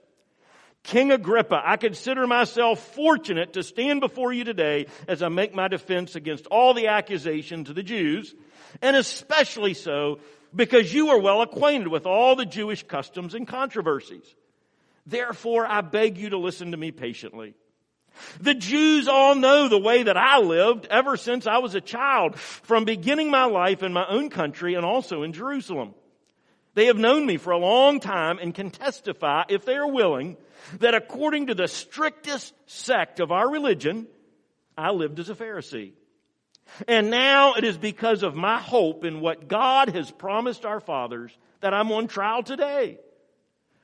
King 0.82 1.12
Agrippa, 1.12 1.62
I 1.64 1.76
consider 1.76 2.26
myself 2.26 2.94
fortunate 2.94 3.52
to 3.52 3.62
stand 3.62 4.00
before 4.00 4.32
you 4.32 4.44
today 4.44 4.86
as 5.06 5.22
I 5.22 5.28
make 5.28 5.54
my 5.54 5.68
defense 5.68 6.16
against 6.16 6.46
all 6.46 6.74
the 6.74 6.88
accusations 6.88 7.68
of 7.70 7.76
the 7.76 7.82
Jews, 7.82 8.34
and 8.80 8.96
especially 8.96 9.74
so 9.74 10.18
because 10.54 10.92
you 10.92 11.10
are 11.10 11.18
well 11.18 11.40
acquainted 11.40 11.88
with 11.88 12.04
all 12.04 12.36
the 12.36 12.44
Jewish 12.44 12.82
customs 12.82 13.34
and 13.34 13.46
controversies. 13.46 14.34
Therefore, 15.06 15.66
I 15.66 15.82
beg 15.82 16.18
you 16.18 16.30
to 16.30 16.38
listen 16.38 16.72
to 16.72 16.76
me 16.76 16.90
patiently. 16.90 17.54
The 18.40 18.54
Jews 18.54 19.08
all 19.08 19.34
know 19.34 19.68
the 19.68 19.78
way 19.78 20.02
that 20.02 20.16
I 20.16 20.38
lived 20.38 20.86
ever 20.86 21.16
since 21.16 21.46
I 21.46 21.58
was 21.58 21.74
a 21.74 21.80
child, 21.80 22.38
from 22.38 22.84
beginning 22.84 23.30
my 23.30 23.44
life 23.44 23.82
in 23.82 23.92
my 23.92 24.06
own 24.06 24.30
country 24.30 24.74
and 24.74 24.84
also 24.84 25.22
in 25.22 25.32
Jerusalem. 25.32 25.94
They 26.74 26.86
have 26.86 26.96
known 26.96 27.26
me 27.26 27.36
for 27.36 27.50
a 27.50 27.58
long 27.58 28.00
time 28.00 28.38
and 28.38 28.54
can 28.54 28.70
testify, 28.70 29.44
if 29.48 29.64
they 29.64 29.74
are 29.74 29.90
willing, 29.90 30.36
that 30.78 30.94
according 30.94 31.48
to 31.48 31.54
the 31.54 31.68
strictest 31.68 32.54
sect 32.66 33.20
of 33.20 33.30
our 33.30 33.50
religion, 33.50 34.06
I 34.76 34.90
lived 34.90 35.18
as 35.20 35.28
a 35.28 35.34
Pharisee. 35.34 35.92
And 36.88 37.10
now 37.10 37.54
it 37.54 37.64
is 37.64 37.76
because 37.76 38.22
of 38.22 38.34
my 38.34 38.58
hope 38.58 39.04
in 39.04 39.20
what 39.20 39.48
God 39.48 39.90
has 39.90 40.10
promised 40.10 40.64
our 40.64 40.80
fathers 40.80 41.36
that 41.60 41.74
I'm 41.74 41.92
on 41.92 42.06
trial 42.06 42.42
today. 42.42 42.98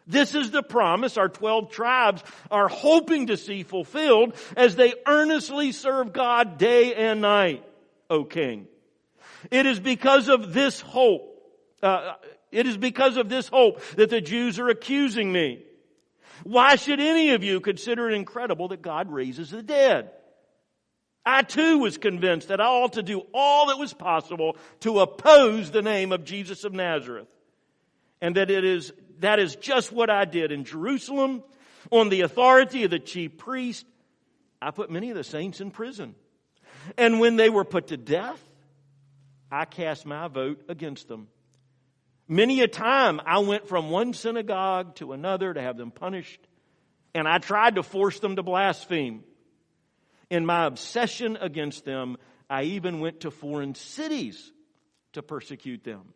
This 0.09 0.35
is 0.35 0.50
the 0.50 0.62
promise 0.62 1.19
our 1.19 1.29
12 1.29 1.71
tribes 1.71 2.23
are 2.50 2.67
hoping 2.67 3.27
to 3.27 3.37
see 3.37 3.62
fulfilled 3.62 4.35
as 4.57 4.75
they 4.75 4.95
earnestly 5.07 5.71
serve 5.71 6.15
God 6.15 6.57
day 6.57 6.95
and 6.95 7.21
night, 7.21 7.62
O 8.09 8.25
King. 8.25 8.67
It 9.50 9.67
is 9.67 9.79
because 9.79 10.29
of 10.29 10.55
this 10.55 10.81
hope, 10.81 11.35
uh, 11.83 12.15
it 12.50 12.67
is 12.67 12.79
because 12.79 13.19
of 13.19 13.29
this 13.29 13.49
hope 13.49 13.83
that 13.97 14.09
the 14.09 14.23
Jews 14.23 14.59
are 14.59 14.71
accusing 14.71 15.31
me. 15.31 15.62
Why 16.43 16.77
should 16.77 17.00
any 17.00 17.31
of 17.31 17.45
you 17.45 17.61
consider 17.61 18.09
it 18.09 18.15
incredible 18.15 18.69
that 18.69 18.81
God 18.81 19.12
raises 19.12 19.50
the 19.50 19.62
dead? 19.62 20.11
I 21.27 21.43
too 21.43 21.79
was 21.79 21.99
convinced 21.99 22.49
that 22.49 22.61
I 22.61 22.67
ought 22.67 22.95
to 22.95 23.03
do 23.03 23.23
all 23.35 23.67
that 23.67 23.79
was 23.79 23.93
possible 23.93 24.57
to 24.81 25.00
oppose 25.00 25.71
the 25.71 25.83
name 25.83 26.12
of 26.12 26.25
Jesus 26.25 26.65
of 26.65 26.73
Nazareth. 26.73 27.29
And 28.23 28.37
that 28.37 28.50
it 28.50 28.65
is, 28.65 28.93
that 29.20 29.38
is 29.38 29.56
just 29.56 29.92
what 29.92 30.10
I 30.10 30.25
did 30.25 30.52
in 30.52 30.64
Jerusalem 30.64 31.42
on 31.90 32.08
the 32.08 32.22
authority 32.22 32.84
of 32.84 32.90
the 32.90 32.98
chief 32.98 33.37
priest. 33.38 33.87
I 34.60 34.70
put 34.70 34.90
many 34.90 35.10
of 35.10 35.16
the 35.16 35.25
saints 35.25 35.60
in 35.60 35.70
prison. 35.70 36.14
And 36.96 37.20
when 37.20 37.37
they 37.37 37.50
were 37.50 37.64
put 37.64 37.88
to 37.88 37.96
death, 37.96 38.42
I 39.50 39.64
cast 39.64 40.06
my 40.06 40.28
vote 40.28 40.62
against 40.68 41.08
them. 41.08 41.28
Many 42.28 42.60
a 42.60 42.68
time 42.68 43.20
I 43.25 43.38
went 43.38 43.68
from 43.68 43.90
one 43.90 44.12
synagogue 44.12 44.96
to 44.96 45.12
another 45.12 45.54
to 45.54 45.62
have 45.62 45.78
them 45.78 45.90
punished, 45.90 46.40
and 47.14 47.26
I 47.26 47.38
tried 47.38 47.76
to 47.76 47.82
force 47.82 48.20
them 48.20 48.37
to 48.37 48.42
blaspheme. 48.42 49.25
In 50.28 50.44
my 50.44 50.66
obsession 50.66 51.38
against 51.40 51.87
them, 51.87 52.18
I 52.50 52.64
even 52.64 53.00
went 53.00 53.20
to 53.20 53.30
foreign 53.30 53.75
cities 53.75 54.52
to 55.14 55.22
persecute 55.22 55.84
them. 55.84 56.12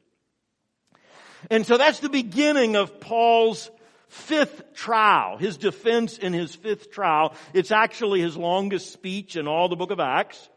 And 1.50 1.66
so 1.66 1.76
that's 1.76 2.00
the 2.00 2.08
beginning 2.08 2.76
of 2.76 3.00
Paul's 3.00 3.70
fifth 4.08 4.74
trial, 4.74 5.38
his 5.38 5.56
defense 5.56 6.18
in 6.18 6.32
his 6.32 6.54
fifth 6.54 6.90
trial. 6.90 7.34
It's 7.54 7.70
actually 7.70 8.20
his 8.20 8.36
longest 8.36 8.92
speech 8.92 9.36
in 9.36 9.48
all 9.48 9.68
the 9.68 9.76
book 9.76 9.90
of 9.90 10.00
Acts. 10.00 10.48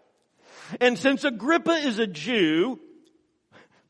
And 0.81 0.97
since 0.97 1.23
Agrippa 1.23 1.71
is 1.71 1.99
a 1.99 2.07
Jew, 2.07 2.79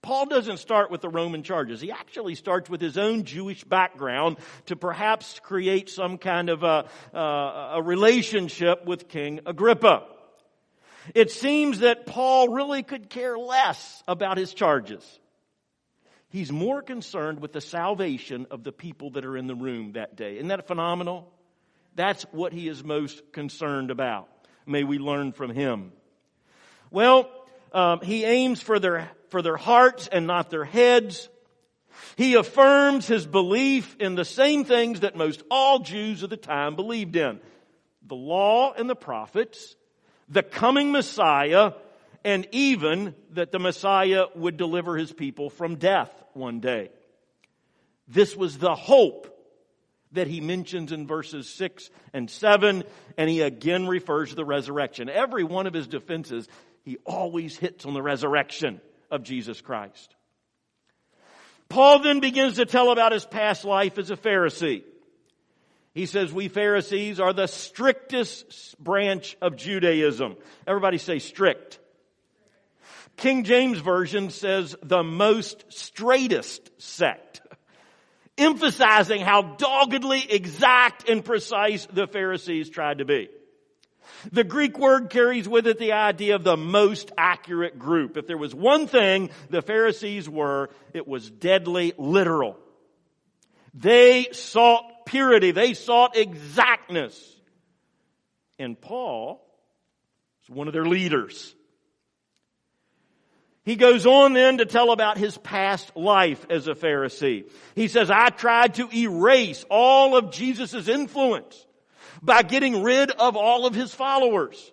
Paul 0.02 0.28
doesn't 0.28 0.58
start 0.58 0.92
with 0.92 1.02
the 1.02 1.10
Roman 1.10 1.42
charges. 1.42 1.82
He 1.82 1.92
actually 1.92 2.36
starts 2.36 2.70
with 2.70 2.80
his 2.80 2.96
own 2.96 3.24
Jewish 3.24 3.64
background 3.64 4.38
to 4.68 4.76
perhaps 4.76 5.40
create 5.40 5.90
some 5.90 6.20
kind 6.20 6.50
of 6.50 6.62
a, 6.62 6.86
a 7.18 7.82
relationship 7.82 8.86
with 8.86 9.10
King 9.10 9.40
Agrippa. 9.48 10.04
It 11.16 11.32
seems 11.32 11.80
that 11.80 12.06
Paul 12.06 12.50
really 12.50 12.84
could 12.84 13.10
care 13.10 13.36
less 13.36 14.04
about 14.08 14.38
his 14.38 14.54
charges. 14.54 15.04
He's 16.30 16.52
more 16.52 16.82
concerned 16.82 17.40
with 17.40 17.54
the 17.54 17.62
salvation 17.62 18.48
of 18.52 18.64
the 18.64 18.72
people 18.72 19.12
that 19.12 19.26
are 19.26 19.38
in 19.38 19.48
the 19.48 19.56
room 19.56 19.94
that 19.94 20.16
day. 20.16 20.36
Isn't 20.36 20.50
that 20.50 20.68
phenomenal? 20.68 21.32
That's 21.96 22.24
what 22.32 22.52
he 22.52 22.68
is 22.68 22.84
most 22.84 23.32
concerned 23.32 23.92
about. 23.92 24.28
May 24.66 24.84
we 24.84 24.98
learn 24.98 25.32
from 25.32 25.52
him. 25.52 25.92
Well, 26.92 27.30
um, 27.72 28.02
he 28.02 28.26
aims 28.26 28.62
for 28.62 28.80
their, 28.80 29.10
for 29.30 29.42
their 29.42 29.58
hearts 29.58 30.08
and 30.08 30.28
not 30.28 30.50
their 30.50 30.66
heads. 30.66 31.30
He 32.18 32.36
affirms 32.36 33.08
his 33.08 33.26
belief 33.26 33.96
in 34.00 34.16
the 34.16 34.26
same 34.26 34.66
things 34.66 35.02
that 35.02 35.16
most 35.16 35.44
all 35.50 35.80
Jews 35.80 36.24
of 36.24 36.30
the 36.30 36.38
time 36.38 36.76
believed 36.76 37.16
in. 37.16 37.40
The 38.08 38.16
law 38.16 38.74
and 38.74 38.90
the 38.90 38.96
prophets, 38.96 39.76
the 40.30 40.44
coming 40.44 40.92
Messiah, 40.92 41.74
and 42.26 42.48
even 42.52 43.14
that 43.34 43.52
the 43.52 43.60
Messiah 43.60 44.26
would 44.34 44.58
deliver 44.58 44.98
his 44.98 45.14
people 45.14 45.52
from 45.52 45.76
death 45.76 46.12
one 46.34 46.60
day. 46.60 46.90
This 48.08 48.36
was 48.36 48.58
the 48.58 48.74
hope 48.74 49.32
that 50.14 50.28
he 50.28 50.42
mentions 50.42 50.92
in 50.92 51.06
verses 51.06 51.48
6 51.50 51.90
and 52.14 52.30
7, 52.30 52.84
and 53.18 53.30
he 53.30 53.42
again 53.42 53.88
refers 53.88 54.30
to 54.30 54.36
the 54.36 54.44
resurrection. 54.44 55.08
Every 55.08 55.44
one 55.44 55.68
of 55.68 55.74
his 55.74 55.88
defenses 55.88 56.48
he 56.84 56.98
always 57.06 57.58
hits 57.58 57.86
on 57.86 57.94
the 57.94 58.02
resurrection 58.02 58.82
of 59.12 59.22
Jesus 59.22 59.62
Christ. 59.62 60.16
Paul 61.70 62.00
then 62.00 62.22
begins 62.22 62.56
to 62.56 62.66
tell 62.66 62.92
about 62.92 63.12
his 63.12 63.26
past 63.26 63.66
life 63.66 64.00
as 64.00 64.10
a 64.10 64.18
Pharisee. 64.18 64.84
He 65.94 66.08
says, 66.08 66.34
we 66.34 66.48
Pharisees 66.48 67.20
are 67.20 67.34
the 67.34 67.48
strictest 67.48 68.76
branch 68.84 69.38
of 69.42 69.56
Judaism. 69.56 70.38
Everybody 70.66 70.98
say 70.98 71.20
strict. 71.20 71.80
King 73.18 73.44
James 73.44 73.80
Version 73.80 74.30
says 74.30 74.76
the 74.84 75.04
most 75.04 75.66
straightest 75.70 76.70
sect, 76.82 77.42
emphasizing 78.38 79.22
how 79.22 79.42
doggedly 79.42 80.26
exact 80.30 81.10
and 81.10 81.24
precise 81.24 81.86
the 81.92 82.08
Pharisees 82.08 82.70
tried 82.70 82.98
to 82.98 83.06
be. 83.06 83.30
The 84.32 84.44
Greek 84.44 84.78
word 84.78 85.10
carries 85.10 85.48
with 85.48 85.68
it 85.68 85.80
the 85.80 85.94
idea 85.94 86.36
of 86.36 86.44
the 86.44 86.58
most 86.58 87.12
accurate 87.18 87.80
group. 87.80 88.18
If 88.18 88.28
there 88.28 88.38
was 88.38 88.54
one 88.54 88.88
thing 88.88 89.30
the 89.50 89.62
Pharisees 89.62 90.30
were, 90.30 90.70
it 90.94 91.08
was 91.08 91.30
deadly 91.30 91.94
literal. 91.98 92.58
They 93.74 94.28
sought 94.32 95.06
purity. 95.06 95.52
They 95.52 95.74
sought 95.74 96.16
exactness. 96.16 97.20
And 98.58 98.80
Paul 98.80 99.46
was 100.42 100.56
one 100.56 100.68
of 100.68 100.74
their 100.74 100.86
leaders. 100.86 101.54
He 103.66 103.76
goes 103.76 104.06
on 104.06 104.34
then 104.34 104.60
to 104.60 104.66
tell 104.66 104.92
about 104.92 105.18
his 105.18 105.38
past 105.40 105.98
life 105.98 106.46
as 106.52 106.68
a 106.68 106.76
Pharisee. 106.76 107.50
He 107.74 107.88
says, 107.88 108.12
I 108.12 108.30
tried 108.30 108.76
to 108.76 108.88
erase 108.96 109.66
all 109.72 110.16
of 110.16 110.32
Jesus' 110.32 110.88
influence 110.88 111.66
by 112.22 112.44
getting 112.44 112.84
rid 112.84 113.10
of 113.10 113.36
all 113.36 113.66
of 113.66 113.74
his 113.74 113.92
followers. 113.92 114.72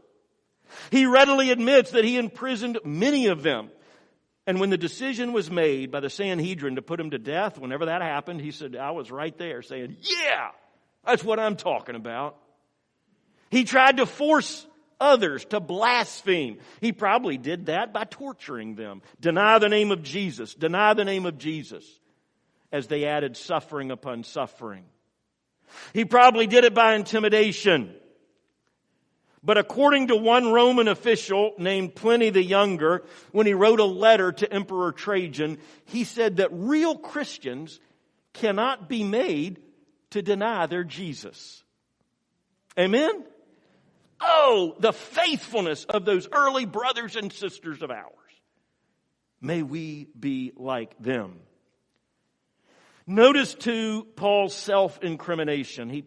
He 0.91 1.07
readily 1.07 1.51
admits 1.51 1.93
that 1.93 2.05
he 2.05 2.19
imprisoned 2.19 2.81
many 2.85 3.29
of 3.29 3.43
them. 3.43 3.71
And 4.47 4.61
when 4.61 4.71
the 4.71 4.79
decision 4.79 5.33
was 5.33 5.51
made 5.51 5.91
by 5.91 6.01
the 6.01 6.11
Sanhedrin 6.11 6.77
to 6.77 6.83
put 6.83 7.01
him 7.01 7.11
to 7.11 7.19
death, 7.19 7.59
whenever 7.59 7.87
that 7.87 8.03
happened, 8.03 8.41
he 8.41 8.51
said, 8.51 8.77
I 8.77 8.91
was 8.91 9.11
right 9.11 9.37
there 9.39 9.63
saying, 9.63 9.97
yeah, 10.01 10.49
that's 11.05 11.25
what 11.25 11.39
I'm 11.39 11.57
talking 11.57 11.95
about. 11.95 12.37
He 13.51 13.65
tried 13.65 13.99
to 13.99 14.07
force 14.07 14.67
others 15.03 15.45
to 15.47 15.61
blaspheme. 15.61 16.59
He 16.81 16.93
probably 16.93 17.37
did 17.37 17.67
that 17.67 17.93
by 17.93 18.05
torturing 18.05 18.77
them. 18.77 19.03
Deny 19.21 19.59
the 19.59 19.69
name 19.69 19.91
of 19.91 20.03
Jesus. 20.03 20.55
Deny 20.55 20.95
the 20.95 21.05
name 21.05 21.27
of 21.27 21.39
Jesus 21.39 21.85
as 22.71 22.87
they 22.87 23.05
added 23.05 23.37
suffering 23.37 23.91
upon 23.91 24.25
suffering. 24.25 24.85
He 25.93 26.05
probably 26.05 26.47
did 26.47 26.65
it 26.65 26.75
by 26.75 26.95
intimidation. 26.95 27.95
But 29.43 29.59
according 29.59 30.09
to 30.09 30.17
one 30.17 30.53
Roman 30.53 30.87
official 30.87 31.55
named 31.59 31.97
Pliny 31.97 32.31
the 32.31 32.43
Younger, 32.43 33.05
when 33.33 33.47
he 33.47 33.55
wrote 33.55 33.81
a 33.81 33.85
letter 33.85 34.31
to 34.31 34.53
Emperor 34.53 34.93
Trajan, 34.93 35.59
he 35.87 36.05
said 36.05 36.37
that 36.37 36.51
real 36.53 36.97
Christians 36.97 37.81
cannot 38.35 38.89
be 38.89 39.03
made 39.03 39.61
to 40.11 40.23
deny 40.23 40.67
their 40.67 40.85
Jesus. 40.85 41.65
Amen? 42.79 43.25
Oh, 44.23 44.77
the 44.79 44.93
faithfulness 44.93 45.85
of 45.85 46.05
those 46.05 46.29
early 46.33 46.65
brothers 46.65 47.17
and 47.17 47.33
sisters 47.33 47.83
of 47.83 47.91
ours. 47.91 48.09
May 49.41 49.63
we 49.63 50.07
be 50.19 50.53
like 50.57 50.97
them. 51.03 51.41
Notice 53.07 53.55
too 53.55 54.07
Paul's 54.15 54.55
self-incrimination. 54.55 55.91
He, 55.91 56.05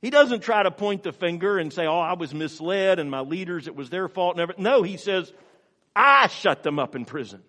he 0.00 0.08
doesn't 0.08 0.40
try 0.40 0.62
to 0.62 0.70
point 0.70 1.02
the 1.02 1.12
finger 1.12 1.58
and 1.58 1.70
say, 1.70 1.86
oh, 1.86 1.98
I 1.98 2.14
was 2.14 2.32
misled 2.32 2.98
and 2.98 3.10
my 3.10 3.20
leaders, 3.20 3.66
it 3.66 3.76
was 3.76 3.90
their 3.90 4.08
fault. 4.08 4.38
Never. 4.38 4.54
No, 4.56 4.82
he 4.82 4.96
says, 4.96 5.30
I 5.94 6.28
shut 6.28 6.62
them 6.62 6.78
up 6.78 6.96
in 6.96 7.04
prison. 7.04 7.42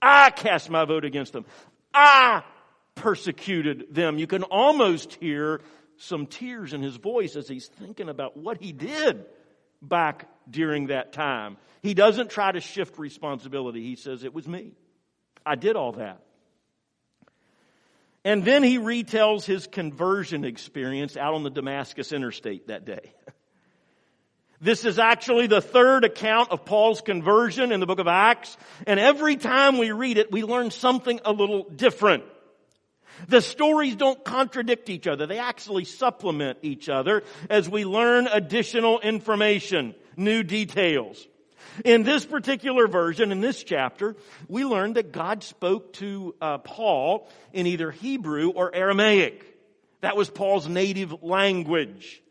I 0.00 0.30
cast 0.30 0.70
my 0.70 0.86
vote 0.86 1.04
against 1.04 1.34
them. 1.34 1.44
I 1.92 2.42
persecuted 2.94 3.94
them. 3.94 4.18
You 4.18 4.26
can 4.26 4.42
almost 4.44 5.14
hear 5.14 5.60
some 5.98 6.26
tears 6.26 6.72
in 6.72 6.82
his 6.82 6.96
voice 6.96 7.36
as 7.36 7.48
he's 7.48 7.66
thinking 7.66 8.08
about 8.08 8.36
what 8.36 8.60
he 8.60 8.72
did 8.72 9.24
back 9.80 10.28
during 10.48 10.88
that 10.88 11.12
time. 11.12 11.56
He 11.82 11.94
doesn't 11.94 12.30
try 12.30 12.52
to 12.52 12.60
shift 12.60 12.98
responsibility. 12.98 13.82
He 13.82 13.96
says, 13.96 14.24
it 14.24 14.34
was 14.34 14.46
me. 14.46 14.72
I 15.44 15.54
did 15.54 15.76
all 15.76 15.92
that. 15.92 16.20
And 18.24 18.44
then 18.44 18.64
he 18.64 18.78
retells 18.78 19.44
his 19.44 19.68
conversion 19.68 20.44
experience 20.44 21.16
out 21.16 21.34
on 21.34 21.44
the 21.44 21.50
Damascus 21.50 22.12
interstate 22.12 22.68
that 22.68 22.84
day. 22.84 23.12
This 24.60 24.86
is 24.86 24.98
actually 24.98 25.48
the 25.48 25.60
third 25.60 26.04
account 26.04 26.50
of 26.50 26.64
Paul's 26.64 27.02
conversion 27.02 27.72
in 27.72 27.80
the 27.80 27.86
book 27.86 27.98
of 27.98 28.06
Acts. 28.06 28.56
And 28.86 28.98
every 28.98 29.36
time 29.36 29.76
we 29.76 29.92
read 29.92 30.16
it, 30.16 30.32
we 30.32 30.44
learn 30.44 30.70
something 30.70 31.20
a 31.24 31.32
little 31.32 31.64
different. 31.64 32.24
The 33.28 33.40
stories 33.40 33.96
don't 33.96 34.24
contradict 34.24 34.90
each 34.90 35.06
other. 35.06 35.26
They 35.26 35.38
actually 35.38 35.84
supplement 35.84 36.58
each 36.62 36.88
other 36.88 37.22
as 37.50 37.68
we 37.68 37.84
learn 37.84 38.26
additional 38.26 39.00
information, 39.00 39.94
new 40.16 40.42
details. 40.42 41.26
In 41.84 42.04
this 42.04 42.24
particular 42.24 42.88
version, 42.88 43.32
in 43.32 43.40
this 43.40 43.62
chapter, 43.62 44.16
we 44.48 44.64
learn 44.64 44.94
that 44.94 45.12
God 45.12 45.42
spoke 45.42 45.92
to 45.94 46.34
uh, 46.40 46.58
Paul 46.58 47.28
in 47.52 47.66
either 47.66 47.90
Hebrew 47.90 48.50
or 48.50 48.74
Aramaic. 48.74 49.44
That 50.00 50.16
was 50.16 50.30
Paul's 50.30 50.68
native 50.68 51.22
language. 51.22 52.22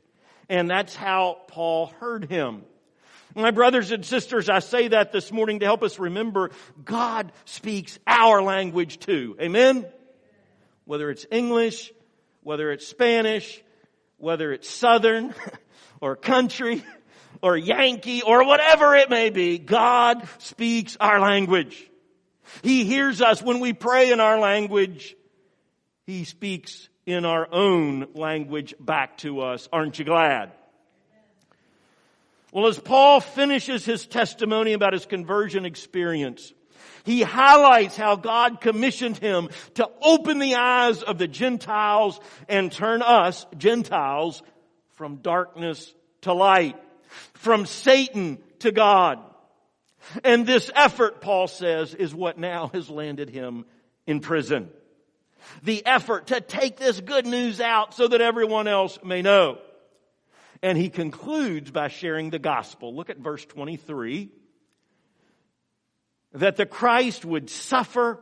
And 0.49 0.69
that's 0.69 0.95
how 0.95 1.39
Paul 1.47 1.87
heard 1.99 2.25
him. 2.25 2.63
My 3.35 3.51
brothers 3.51 3.91
and 3.91 4.05
sisters, 4.05 4.47
I 4.47 4.59
say 4.59 4.87
that 4.89 5.11
this 5.11 5.31
morning 5.31 5.59
to 5.59 5.65
help 5.65 5.83
us 5.83 5.99
remember 5.99 6.51
God 6.83 7.33
speaks 7.43 7.99
our 8.07 8.41
language 8.41 8.99
too. 8.99 9.35
Amen? 9.41 9.85
Whether 10.85 11.09
it's 11.09 11.25
English, 11.31 11.91
whether 12.41 12.71
it's 12.71 12.87
Spanish, 12.87 13.61
whether 14.17 14.53
it's 14.53 14.69
Southern 14.69 15.33
or 16.01 16.15
country 16.15 16.83
or 17.41 17.57
Yankee 17.57 18.21
or 18.21 18.45
whatever 18.45 18.95
it 18.95 19.09
may 19.09 19.29
be, 19.29 19.57
God 19.57 20.27
speaks 20.37 20.95
our 20.99 21.19
language. 21.19 21.89
He 22.61 22.85
hears 22.85 23.21
us 23.21 23.41
when 23.41 23.59
we 23.59 23.73
pray 23.73 24.11
in 24.11 24.19
our 24.19 24.39
language. 24.39 25.15
He 26.05 26.23
speaks 26.23 26.87
in 27.05 27.25
our 27.25 27.47
own 27.51 28.07
language 28.13 28.75
back 28.79 29.17
to 29.19 29.41
us. 29.41 29.67
Aren't 29.71 29.99
you 29.99 30.05
glad? 30.05 30.51
Well, 32.51 32.67
as 32.67 32.79
Paul 32.79 33.19
finishes 33.19 33.83
his 33.83 34.05
testimony 34.05 34.73
about 34.73 34.93
his 34.93 35.05
conversion 35.05 35.65
experience, 35.65 36.53
he 37.05 37.21
highlights 37.21 37.95
how 37.95 38.15
God 38.15 38.59
commissioned 38.59 39.17
him 39.17 39.49
to 39.75 39.89
open 40.01 40.39
the 40.39 40.55
eyes 40.55 41.03
of 41.03 41.19
the 41.19 41.27
Gentiles 41.27 42.19
and 42.49 42.71
turn 42.71 43.03
us, 43.03 43.45
Gentiles, 43.57 44.41
from 44.95 45.17
darkness 45.17 45.93
to 46.21 46.33
light, 46.33 46.75
from 47.35 47.67
Satan 47.67 48.39
to 48.59 48.71
God. 48.71 49.19
And 50.23 50.45
this 50.47 50.71
effort, 50.73 51.21
Paul 51.21 51.47
says, 51.47 51.93
is 51.93 52.13
what 52.13 52.39
now 52.39 52.67
has 52.73 52.89
landed 52.89 53.29
him 53.29 53.65
in 54.07 54.19
prison. 54.19 54.69
The 55.61 55.85
effort 55.85 56.27
to 56.27 56.41
take 56.41 56.77
this 56.77 56.99
good 56.99 57.27
news 57.27 57.61
out 57.61 57.93
so 57.93 58.07
that 58.07 58.19
everyone 58.19 58.67
else 58.67 58.97
may 59.03 59.21
know. 59.21 59.59
And 60.63 60.75
he 60.75 60.89
concludes 60.89 61.69
by 61.69 61.89
sharing 61.89 62.31
the 62.31 62.39
gospel. 62.39 62.95
Look 62.95 63.11
at 63.11 63.19
verse 63.19 63.45
23. 63.45 64.31
That 66.35 66.55
the 66.55 66.65
Christ 66.65 67.25
would 67.25 67.49
suffer 67.49 68.19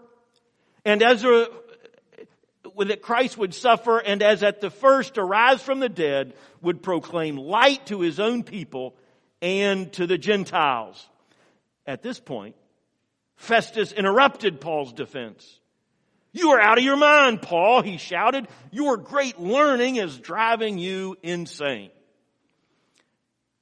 and 0.85 1.01
as 1.01 1.23
a, 1.23 1.47
that 2.77 3.01
Christ 3.01 3.37
would 3.37 3.53
suffer 3.53 3.99
and 3.99 4.21
as 4.21 4.43
at 4.43 4.61
the 4.61 4.69
first 4.69 5.17
arise 5.17 5.61
from 5.61 5.79
the 5.79 5.89
dead 5.89 6.33
would 6.61 6.81
proclaim 6.81 7.37
light 7.37 7.85
to 7.87 8.01
his 8.01 8.19
own 8.19 8.43
people 8.43 8.95
and 9.41 9.91
to 9.93 10.07
the 10.07 10.17
Gentiles. 10.17 11.07
At 11.85 12.01
this 12.01 12.19
point, 12.19 12.55
Festus 13.35 13.91
interrupted 13.91 14.61
Paul's 14.61 14.93
defense. 14.93 15.59
You 16.31 16.51
are 16.51 16.59
out 16.59 16.77
of 16.77 16.83
your 16.83 16.97
mind, 16.97 17.41
Paul, 17.41 17.81
he 17.83 17.97
shouted. 17.97 18.47
Your 18.71 18.97
great 18.97 19.39
learning 19.39 19.97
is 19.97 20.17
driving 20.17 20.79
you 20.79 21.15
insane. 21.21 21.91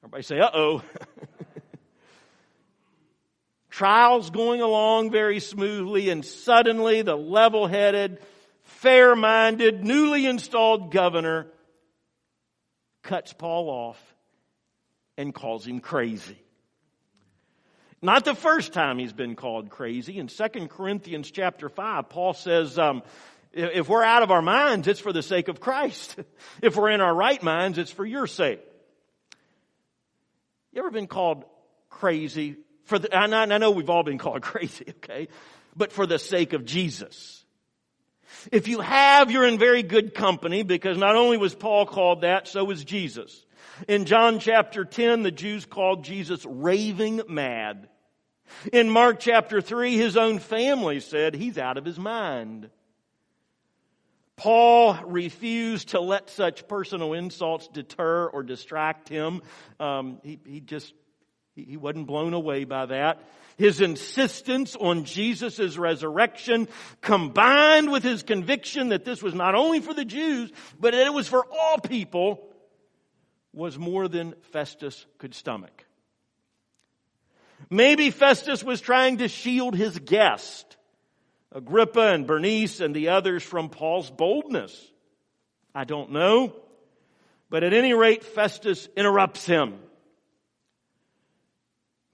Everybody 0.03 0.23
say, 0.23 0.39
uh 0.39 0.49
oh. 0.53 0.81
Trials 3.81 4.29
going 4.29 4.61
along 4.61 5.09
very 5.09 5.39
smoothly, 5.39 6.09
and 6.11 6.23
suddenly 6.23 7.01
the 7.01 7.15
level 7.15 7.65
headed, 7.65 8.19
fair 8.61 9.15
minded, 9.15 9.83
newly 9.83 10.27
installed 10.27 10.91
governor 10.91 11.47
cuts 13.01 13.33
Paul 13.33 13.69
off 13.69 13.99
and 15.17 15.33
calls 15.33 15.65
him 15.65 15.79
crazy. 15.79 16.37
Not 18.03 18.23
the 18.23 18.35
first 18.35 18.71
time 18.71 18.99
he's 18.99 19.13
been 19.13 19.35
called 19.35 19.71
crazy. 19.71 20.19
In 20.19 20.27
2 20.27 20.67
Corinthians 20.67 21.31
chapter 21.31 21.67
5, 21.67 22.07
Paul 22.07 22.35
says, 22.35 22.77
um, 22.77 23.01
if 23.51 23.89
we're 23.89 24.03
out 24.03 24.21
of 24.21 24.29
our 24.29 24.43
minds, 24.43 24.87
it's 24.87 24.99
for 24.99 25.11
the 25.11 25.23
sake 25.23 25.47
of 25.47 25.59
Christ. 25.59 26.17
if 26.61 26.75
we're 26.75 26.91
in 26.91 27.01
our 27.01 27.15
right 27.15 27.41
minds, 27.41 27.79
it's 27.79 27.89
for 27.89 28.05
your 28.05 28.27
sake. 28.27 28.61
You 30.71 30.83
ever 30.83 30.91
been 30.91 31.07
called 31.07 31.45
crazy? 31.89 32.57
For 32.91 32.99
the, 32.99 33.15
I 33.15 33.45
know 33.45 33.71
we've 33.71 33.89
all 33.89 34.03
been 34.03 34.17
called 34.17 34.41
crazy, 34.41 34.83
okay? 34.97 35.29
But 35.77 35.93
for 35.93 36.05
the 36.05 36.19
sake 36.19 36.51
of 36.51 36.65
Jesus. 36.65 37.45
If 38.51 38.67
you 38.67 38.81
have, 38.81 39.31
you're 39.31 39.47
in 39.47 39.57
very 39.57 39.81
good 39.81 40.13
company 40.13 40.63
because 40.63 40.97
not 40.97 41.15
only 41.15 41.37
was 41.37 41.55
Paul 41.55 41.85
called 41.85 42.23
that, 42.23 42.49
so 42.49 42.65
was 42.65 42.83
Jesus. 42.83 43.45
In 43.87 44.03
John 44.03 44.39
chapter 44.39 44.83
10, 44.83 45.23
the 45.23 45.31
Jews 45.31 45.65
called 45.65 46.03
Jesus 46.03 46.45
raving 46.45 47.21
mad. 47.29 47.87
In 48.73 48.89
Mark 48.89 49.21
chapter 49.21 49.61
3, 49.61 49.95
his 49.95 50.17
own 50.17 50.39
family 50.39 50.99
said 50.99 51.33
he's 51.33 51.57
out 51.57 51.77
of 51.77 51.85
his 51.85 51.97
mind. 51.97 52.69
Paul 54.35 54.99
refused 55.05 55.89
to 55.89 56.01
let 56.01 56.29
such 56.29 56.67
personal 56.67 57.13
insults 57.13 57.69
deter 57.69 58.27
or 58.27 58.43
distract 58.43 59.07
him. 59.07 59.43
Um, 59.79 60.19
he, 60.23 60.39
he 60.45 60.59
just, 60.59 60.93
he 61.67 61.77
wasn't 61.77 62.07
blown 62.07 62.33
away 62.33 62.63
by 62.63 62.87
that. 62.87 63.23
His 63.57 63.81
insistence 63.81 64.75
on 64.75 65.05
Jesus' 65.05 65.77
resurrection 65.77 66.67
combined 67.01 67.91
with 67.91 68.03
his 68.03 68.23
conviction 68.23 68.89
that 68.89 69.05
this 69.05 69.21
was 69.21 69.35
not 69.35 69.55
only 69.55 69.81
for 69.81 69.93
the 69.93 70.05
Jews, 70.05 70.51
but 70.79 70.93
that 70.93 71.05
it 71.05 71.13
was 71.13 71.27
for 71.27 71.45
all 71.45 71.77
people 71.77 72.47
was 73.53 73.77
more 73.77 74.07
than 74.07 74.33
Festus 74.51 75.05
could 75.17 75.35
stomach. 75.35 75.85
Maybe 77.69 78.09
Festus 78.09 78.63
was 78.63 78.81
trying 78.81 79.17
to 79.17 79.27
shield 79.27 79.75
his 79.75 79.99
guest 79.99 80.77
Agrippa 81.51 82.13
and 82.13 82.25
Bernice 82.25 82.79
and 82.79 82.95
the 82.95 83.09
others 83.09 83.43
from 83.43 83.69
Paul's 83.69 84.09
boldness. 84.09 84.89
I 85.75 85.83
don't 85.83 86.11
know. 86.11 86.55
But 87.49 87.63
at 87.63 87.73
any 87.73 87.93
rate, 87.93 88.23
Festus 88.23 88.87
interrupts 88.95 89.45
him. 89.45 89.79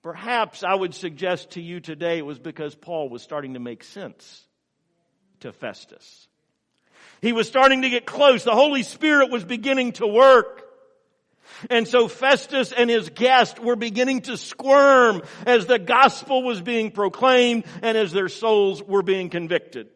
Perhaps 0.03 0.63
I 0.63 0.73
would 0.73 0.93
suggest 0.93 1.51
to 1.51 1.61
you 1.61 1.79
today 1.79 2.17
it 2.17 2.25
was 2.25 2.39
because 2.39 2.75
Paul 2.75 3.09
was 3.09 3.21
starting 3.21 3.53
to 3.55 3.59
make 3.59 3.83
sense 3.83 4.45
to 5.41 5.51
Festus. 5.51 6.27
He 7.21 7.33
was 7.33 7.47
starting 7.47 7.81
to 7.81 7.89
get 7.89 8.05
close. 8.05 8.43
The 8.43 8.51
Holy 8.51 8.83
Spirit 8.83 9.31
was 9.31 9.43
beginning 9.43 9.93
to 9.93 10.07
work. 10.07 10.63
And 11.69 11.87
so 11.87 12.07
Festus 12.07 12.71
and 12.71 12.89
his 12.89 13.09
guest 13.09 13.59
were 13.59 13.75
beginning 13.75 14.21
to 14.21 14.37
squirm 14.37 15.23
as 15.45 15.65
the 15.65 15.79
gospel 15.79 16.43
was 16.43 16.61
being 16.61 16.91
proclaimed 16.91 17.65
and 17.81 17.97
as 17.97 18.11
their 18.11 18.29
souls 18.29 18.83
were 18.83 19.01
being 19.01 19.29
convicted. 19.29 19.87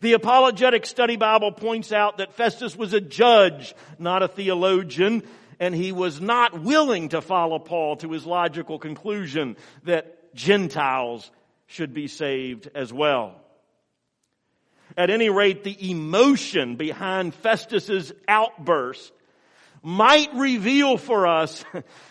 The 0.00 0.14
Apologetic 0.14 0.86
Study 0.86 1.16
Bible 1.16 1.52
points 1.52 1.92
out 1.92 2.18
that 2.18 2.34
Festus 2.34 2.76
was 2.76 2.92
a 2.92 3.00
judge, 3.00 3.74
not 3.98 4.22
a 4.22 4.28
theologian, 4.28 5.22
and 5.58 5.74
he 5.74 5.92
was 5.92 6.20
not 6.20 6.60
willing 6.60 7.10
to 7.10 7.20
follow 7.20 7.58
Paul 7.58 7.96
to 7.96 8.12
his 8.12 8.26
logical 8.26 8.78
conclusion 8.78 9.56
that 9.84 10.34
Gentiles 10.34 11.30
should 11.66 11.94
be 11.94 12.08
saved 12.08 12.68
as 12.74 12.92
well. 12.92 13.40
At 14.96 15.10
any 15.10 15.30
rate, 15.30 15.64
the 15.64 15.90
emotion 15.90 16.76
behind 16.76 17.34
Festus's 17.34 18.12
outburst 18.28 19.12
might 19.82 20.34
reveal 20.34 20.96
for 20.96 21.26
us 21.26 21.64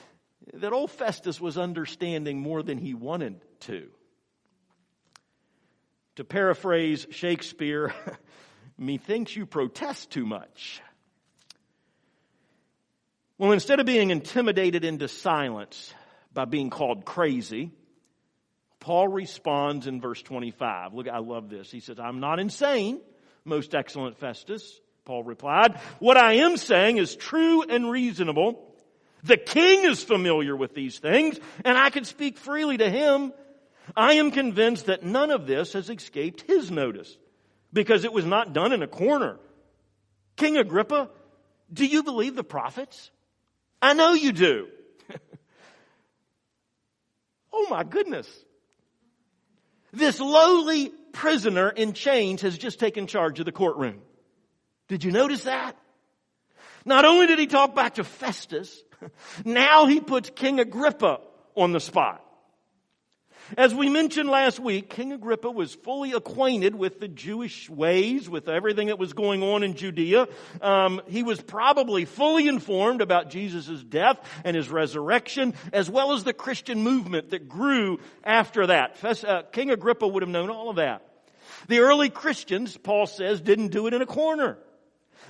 that 0.54 0.74
old 0.74 0.92
Festus 0.92 1.40
was 1.40 1.58
understanding 1.58 2.40
more 2.40 2.64
than 2.64 2.78
he 2.78 2.94
wanted 2.94 3.42
to. 3.62 3.90
To 6.16 6.24
paraphrase 6.24 7.08
Shakespeare, 7.12 7.94
methinks 8.78 9.36
you 9.36 9.46
protest 9.46 10.12
too 10.12 10.26
much. 10.26 10.82
Well, 13.38 13.52
instead 13.52 13.80
of 13.80 13.86
being 13.86 14.12
intimidated 14.12 14.86
into 14.86 15.08
silence 15.08 15.94
by 16.34 16.46
being 16.46 16.70
called 16.70 17.04
crazy, 17.04 17.72
Paul 18.80 19.10
responds 19.10 19.88
in 19.88 20.00
verse 20.00 20.22
25. 20.22 20.94
Look, 20.94 21.10
I 21.10 21.18
love 21.18 21.50
this. 21.50 21.70
He 21.70 21.82
says, 21.82 22.00
I'm 22.00 22.20
not 22.20 22.40
insane, 22.40 23.02
most 23.44 23.76
excellent 23.76 24.18
Festus. 24.18 24.80
Paul 25.04 25.24
replied. 25.24 25.80
What 26.00 26.18
I 26.18 26.34
am 26.34 26.58
saying 26.58 26.98
is 26.98 27.16
true 27.16 27.64
and 27.64 27.92
reasonable. 27.92 28.74
The 29.24 29.38
king 29.38 29.84
is 29.84 30.04
familiar 30.04 30.56
with 30.56 30.74
these 30.74 31.00
things, 31.00 31.40
and 31.64 31.78
I 31.78 31.90
can 31.90 32.06
speak 32.06 32.38
freely 32.38 32.78
to 32.78 32.90
him. 32.90 33.34
I 33.96 34.14
am 34.14 34.32
convinced 34.32 34.86
that 34.86 35.04
none 35.04 35.30
of 35.30 35.46
this 35.46 35.74
has 35.74 35.90
escaped 35.90 36.42
his 36.42 36.72
notice, 36.72 37.18
because 37.74 38.04
it 38.04 38.14
was 38.14 38.26
not 38.26 38.54
done 38.54 38.72
in 38.72 38.82
a 38.82 38.88
corner. 38.88 39.38
King 40.38 40.58
Agrippa, 40.58 41.10
do 41.72 41.86
you 41.86 42.04
believe 42.04 42.36
the 42.36 42.44
prophets? 42.44 43.12
I 43.86 43.94
know 43.94 44.14
you 44.14 44.32
do. 44.32 44.68
oh 47.54 47.68
my 47.70 47.84
goodness. 47.84 48.28
This 49.94 50.20
lowly 50.20 50.90
prisoner 51.14 51.70
in 51.70 51.94
chains 51.94 52.42
has 52.42 52.58
just 52.58 52.80
taken 52.80 53.06
charge 53.06 53.40
of 53.40 53.46
the 53.46 53.52
courtroom. 53.52 54.02
Did 54.88 55.04
you 55.04 55.12
notice 55.12 55.44
that? 55.44 55.78
Not 56.84 57.06
only 57.06 57.28
did 57.28 57.38
he 57.38 57.46
talk 57.46 57.76
back 57.76 57.96
to 57.96 58.04
Festus, 58.04 58.76
now 59.46 59.86
he 59.86 60.00
puts 60.00 60.32
King 60.32 60.60
Agrippa 60.60 61.20
on 61.56 61.72
the 61.72 61.80
spot. 61.80 62.25
As 63.58 63.76
we 63.76 63.90
mentioned 63.90 64.28
last 64.28 64.60
week, 64.60 64.90
King 64.90 65.14
Agrippa 65.14 65.52
was 65.52 65.76
fully 65.76 66.14
acquainted 66.14 66.74
with 66.74 67.00
the 67.00 67.08
Jewish 67.08 67.70
ways, 67.70 68.28
with 68.28 68.50
everything 68.50 68.88
that 68.88 68.98
was 68.98 69.14
going 69.14 69.44
on 69.44 69.62
in 69.62 69.76
Judea. 69.76 70.28
Um, 70.62 71.00
he 71.08 71.22
was 71.22 71.40
probably 71.40 72.06
fully 72.06 72.48
informed 72.48 73.02
about 73.02 73.30
Jesus' 73.30 73.84
death 73.84 74.18
and 74.44 74.56
his 74.56 74.70
resurrection, 74.70 75.54
as 75.72 75.88
well 75.92 76.14
as 76.14 76.24
the 76.24 76.34
Christian 76.34 76.82
movement 76.82 77.30
that 77.30 77.48
grew 77.48 78.00
after 78.24 78.66
that. 78.68 78.98
Uh, 79.04 79.44
King 79.52 79.70
Agrippa 79.70 80.08
would 80.08 80.24
have 80.24 80.30
known 80.30 80.50
all 80.50 80.72
of 80.72 80.78
that. 80.78 81.08
The 81.68 81.80
early 81.80 82.10
Christians, 82.10 82.76
Paul 82.76 83.06
says, 83.06 83.42
didn't 83.42 83.68
do 83.68 83.86
it 83.86 83.94
in 83.94 84.02
a 84.02 84.08
corner. 84.08 84.58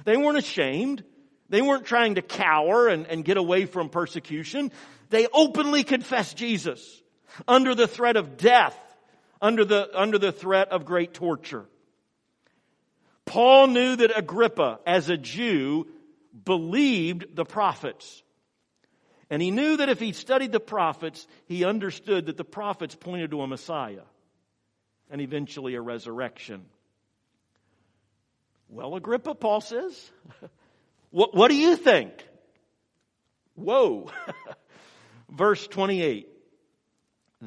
They 0.05 0.15
weren't 0.15 0.37
ashamed. 0.37 1.03
They 1.49 1.61
weren't 1.61 1.85
trying 1.85 2.15
to 2.15 2.21
cower 2.21 2.87
and, 2.87 3.07
and 3.07 3.25
get 3.25 3.35
away 3.35 3.65
from 3.65 3.89
persecution. 3.89 4.71
They 5.09 5.27
openly 5.33 5.83
confessed 5.83 6.37
Jesus 6.37 7.01
under 7.47 7.75
the 7.75 7.87
threat 7.87 8.17
of 8.17 8.37
death, 8.37 8.77
under 9.41 9.65
the, 9.65 9.89
under 9.93 10.17
the 10.17 10.31
threat 10.31 10.69
of 10.69 10.85
great 10.85 11.13
torture. 11.13 11.65
Paul 13.25 13.67
knew 13.67 13.95
that 13.95 14.17
Agrippa, 14.17 14.79
as 14.85 15.09
a 15.09 15.17
Jew, 15.17 15.87
believed 16.43 17.35
the 17.35 17.45
prophets. 17.45 18.23
And 19.29 19.41
he 19.41 19.51
knew 19.51 19.77
that 19.77 19.89
if 19.89 19.99
he 19.99 20.13
studied 20.13 20.51
the 20.51 20.59
prophets, 20.59 21.25
he 21.47 21.65
understood 21.65 22.27
that 22.27 22.37
the 22.37 22.45
prophets 22.45 22.95
pointed 22.95 23.31
to 23.31 23.41
a 23.41 23.47
Messiah 23.47 24.03
and 25.09 25.21
eventually 25.21 25.75
a 25.75 25.81
resurrection. 25.81 26.65
Well, 28.69 28.95
Agrippa, 28.95 29.35
Paul 29.35 29.61
says, 29.61 30.11
what, 31.09 31.35
what 31.35 31.49
do 31.49 31.55
you 31.55 31.75
think? 31.75 32.11
Whoa. 33.55 34.11
Verse 35.29 35.65
28. 35.67 36.29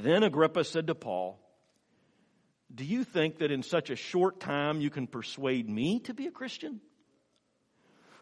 Then 0.03 0.23
Agrippa 0.23 0.63
said 0.63 0.87
to 0.87 0.95
Paul, 0.95 1.41
Do 2.73 2.85
you 2.85 3.03
think 3.03 3.39
that 3.39 3.51
in 3.51 3.65
such 3.65 3.91
a 3.91 3.97
short 3.97 4.39
time 4.39 4.81
you 4.81 4.91
can 4.91 5.09
persuade 5.09 5.69
me 5.69 6.01
to 6.01 6.15
be 6.15 6.29
a 6.29 6.31
Christian? 6.31 6.81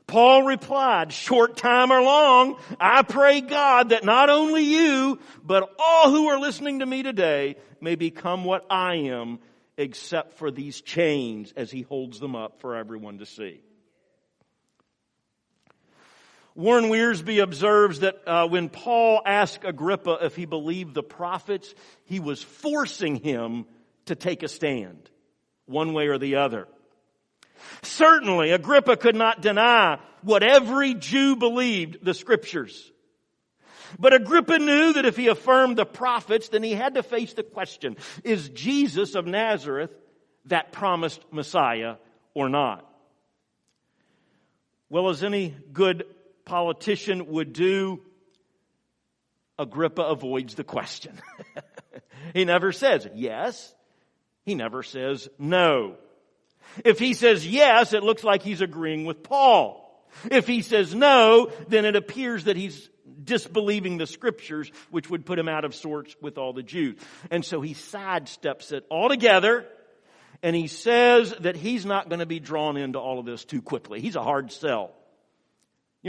Paul 0.07 0.45
replied, 0.45 1.13
short 1.13 1.57
time 1.57 1.91
or 1.91 2.01
long, 2.01 2.59
I 2.79 3.03
pray 3.03 3.41
God 3.41 3.89
that 3.89 4.05
not 4.05 4.31
only 4.31 4.63
you, 4.63 5.19
but 5.43 5.69
all 5.79 6.11
who 6.11 6.29
are 6.29 6.39
listening 6.39 6.79
to 6.79 6.87
me 6.87 7.03
today 7.03 7.57
may 7.81 7.97
become 7.97 8.45
what 8.45 8.65
I 8.71 8.95
am, 8.95 9.41
except 9.77 10.39
for 10.39 10.53
these 10.53 10.81
chains 10.81 11.53
as 11.57 11.73
he 11.73 11.83
holds 11.83 12.21
them 12.21 12.37
up 12.37 12.61
for 12.61 12.77
everyone 12.77 13.19
to 13.19 13.27
see. 13.27 13.61
Warren 16.57 16.87
Wiersbe 16.87 17.43
observes 17.43 18.01
that 18.01 18.17
uh, 18.27 18.49
when 18.49 18.71
Paul 18.71 19.21
asked 19.27 19.65
Agrippa 19.65 20.19
if 20.23 20.35
he 20.37 20.47
believed 20.47 20.95
the 20.95 21.03
prophets, 21.03 21.75
he 22.05 22.19
was 22.19 22.43
forcing 22.43 23.17
him 23.17 23.67
to 24.07 24.15
take 24.15 24.43
a 24.43 24.49
stand, 24.49 25.11
one 25.67 25.93
way 25.93 26.09
or 26.09 26.17
the 26.17 26.37
other. 26.37 26.67
Certainly, 27.83 28.53
Agrippa 28.53 28.97
could 28.97 29.17
not 29.17 29.43
deny 29.43 29.99
what 30.23 30.43
every 30.43 30.95
Jew 30.95 31.37
believed, 31.37 32.03
the 32.03 32.15
scriptures. 32.15 32.91
But 33.99 34.15
Agrippa 34.15 34.59
knew 34.59 34.95
that 34.95 35.05
if 35.05 35.17
he 35.17 35.29
affirmed 35.29 35.77
the 35.77 35.85
prophets, 35.85 36.49
then 36.49 36.63
he 36.63 36.73
had 36.73 36.95
to 36.95 37.03
face 37.03 37.35
the 37.35 37.43
question, 37.43 37.97
is 38.25 38.49
Jesus 38.49 39.15
of 39.15 39.27
Nazareth 39.27 39.95
that 40.47 40.73
promised 40.73 41.21
Messiah 41.31 41.97
or 42.33 42.49
not? 42.49 42.91
Well, 44.89 45.11
as 45.11 45.23
any 45.23 45.55
good 45.73 46.05
politician 46.47 47.27
would 47.27 47.53
do, 47.53 48.01
Agrippa 49.59 50.03
avoids 50.03 50.55
the 50.55 50.65
question. 50.65 51.21
he 52.35 52.45
never 52.45 52.73
says 52.73 53.07
yes. 53.15 53.75
He 54.45 54.55
never 54.55 54.83
says 54.83 55.29
no. 55.39 55.97
If 56.85 56.99
he 56.99 57.15
says 57.15 57.47
yes, 57.47 57.93
it 57.93 58.03
looks 58.03 58.25
like 58.25 58.43
he's 58.43 58.61
agreeing 58.61 59.05
with 59.05 59.23
Paul. 59.23 59.83
If 60.31 60.47
he 60.47 60.63
says 60.63 60.95
no, 60.95 61.51
then 61.69 61.85
it 61.85 61.97
appears 61.97 62.45
that 62.45 62.57
he's 62.57 62.89
disbelieving 63.23 63.99
the 63.99 64.07
scriptures, 64.07 64.71
which 64.91 65.11
would 65.11 65.27
put 65.27 65.39
him 65.39 65.49
out 65.49 65.65
of 65.65 65.75
sorts 65.75 66.15
with 66.21 66.39
all 66.39 66.53
the 66.53 66.63
Jews. 66.63 66.99
And 67.31 67.45
so 67.45 67.61
he 67.61 67.75
sidesteps 67.75 68.73
it 68.73 68.87
altogether, 68.91 69.67
and 70.43 70.55
he 70.55 70.69
says 70.69 71.35
that 71.41 71.57
he's 71.57 71.85
not 71.85 72.09
going 72.09 72.21
to 72.21 72.27
be 72.27 72.41
drawn 72.41 72.77
into 72.77 72.99
all 72.99 73.19
of 73.19 73.27
this 73.27 73.45
too 73.45 73.63
quickly. 73.63 74.01
He's 74.01 74.17
a 74.17 74.23
hard 74.23 74.53
sell. 74.53 74.93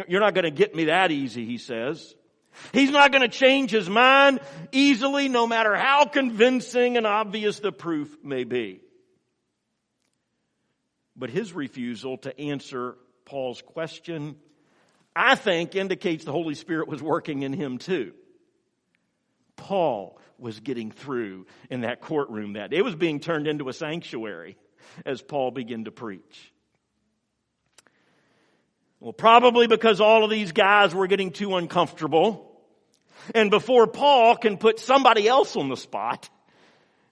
You're 0.08 0.22
not 0.22 0.34
going 0.34 0.44
to 0.44 0.52
get 0.52 0.76
me 0.76 0.86
that 0.86 1.12
easy, 1.12 1.46
he 1.46 1.58
says. 1.58 2.16
He's 2.74 2.92
not 2.92 3.12
going 3.12 3.22
to 3.22 3.28
change 3.28 3.72
his 3.72 3.90
mind 3.90 4.40
easily, 4.72 5.30
no 5.30 5.48
matter 5.48 5.76
how 5.76 6.06
convincing 6.06 6.98
and 6.98 7.06
obvious 7.06 7.60
the 7.60 7.72
proof 7.72 8.16
may 8.24 8.44
be. 8.44 8.82
But 11.16 11.30
his 11.30 11.54
refusal 11.54 12.18
to 12.20 12.40
answer 12.40 12.96
Paul's 13.26 13.62
question, 13.62 14.36
I 15.16 15.36
think, 15.36 15.76
indicates 15.76 16.26
the 16.26 16.32
Holy 16.32 16.56
Spirit 16.56 16.88
was 16.88 17.02
working 17.02 17.42
in 17.44 17.54
him 17.54 17.78
too. 17.80 18.14
Paul 19.56 20.20
was 20.38 20.60
getting 20.60 20.92
through 20.92 21.48
in 21.70 21.82
that 21.82 22.02
courtroom 22.02 22.54
that 22.54 22.70
day. 22.70 22.78
It 22.78 22.86
was 22.86 22.96
being 22.96 23.20
turned 23.20 23.48
into 23.48 23.70
a 23.70 23.74
sanctuary 23.74 24.58
as 25.06 25.22
Paul 25.22 25.52
began 25.52 25.86
to 25.86 25.92
preach. 25.92 26.54
Well, 29.00 29.14
probably 29.14 29.68
because 29.68 30.02
all 30.02 30.24
of 30.24 30.30
these 30.30 30.52
guys 30.52 30.94
were 30.94 31.08
getting 31.08 31.32
too 31.32 31.56
uncomfortable. 31.56 32.44
And 33.36 33.52
before 33.52 33.88
Paul 33.88 34.36
can 34.38 34.58
put 34.58 34.80
somebody 34.80 35.28
else 35.28 35.56
on 35.56 35.70
the 35.70 35.78
spot, 35.78 36.30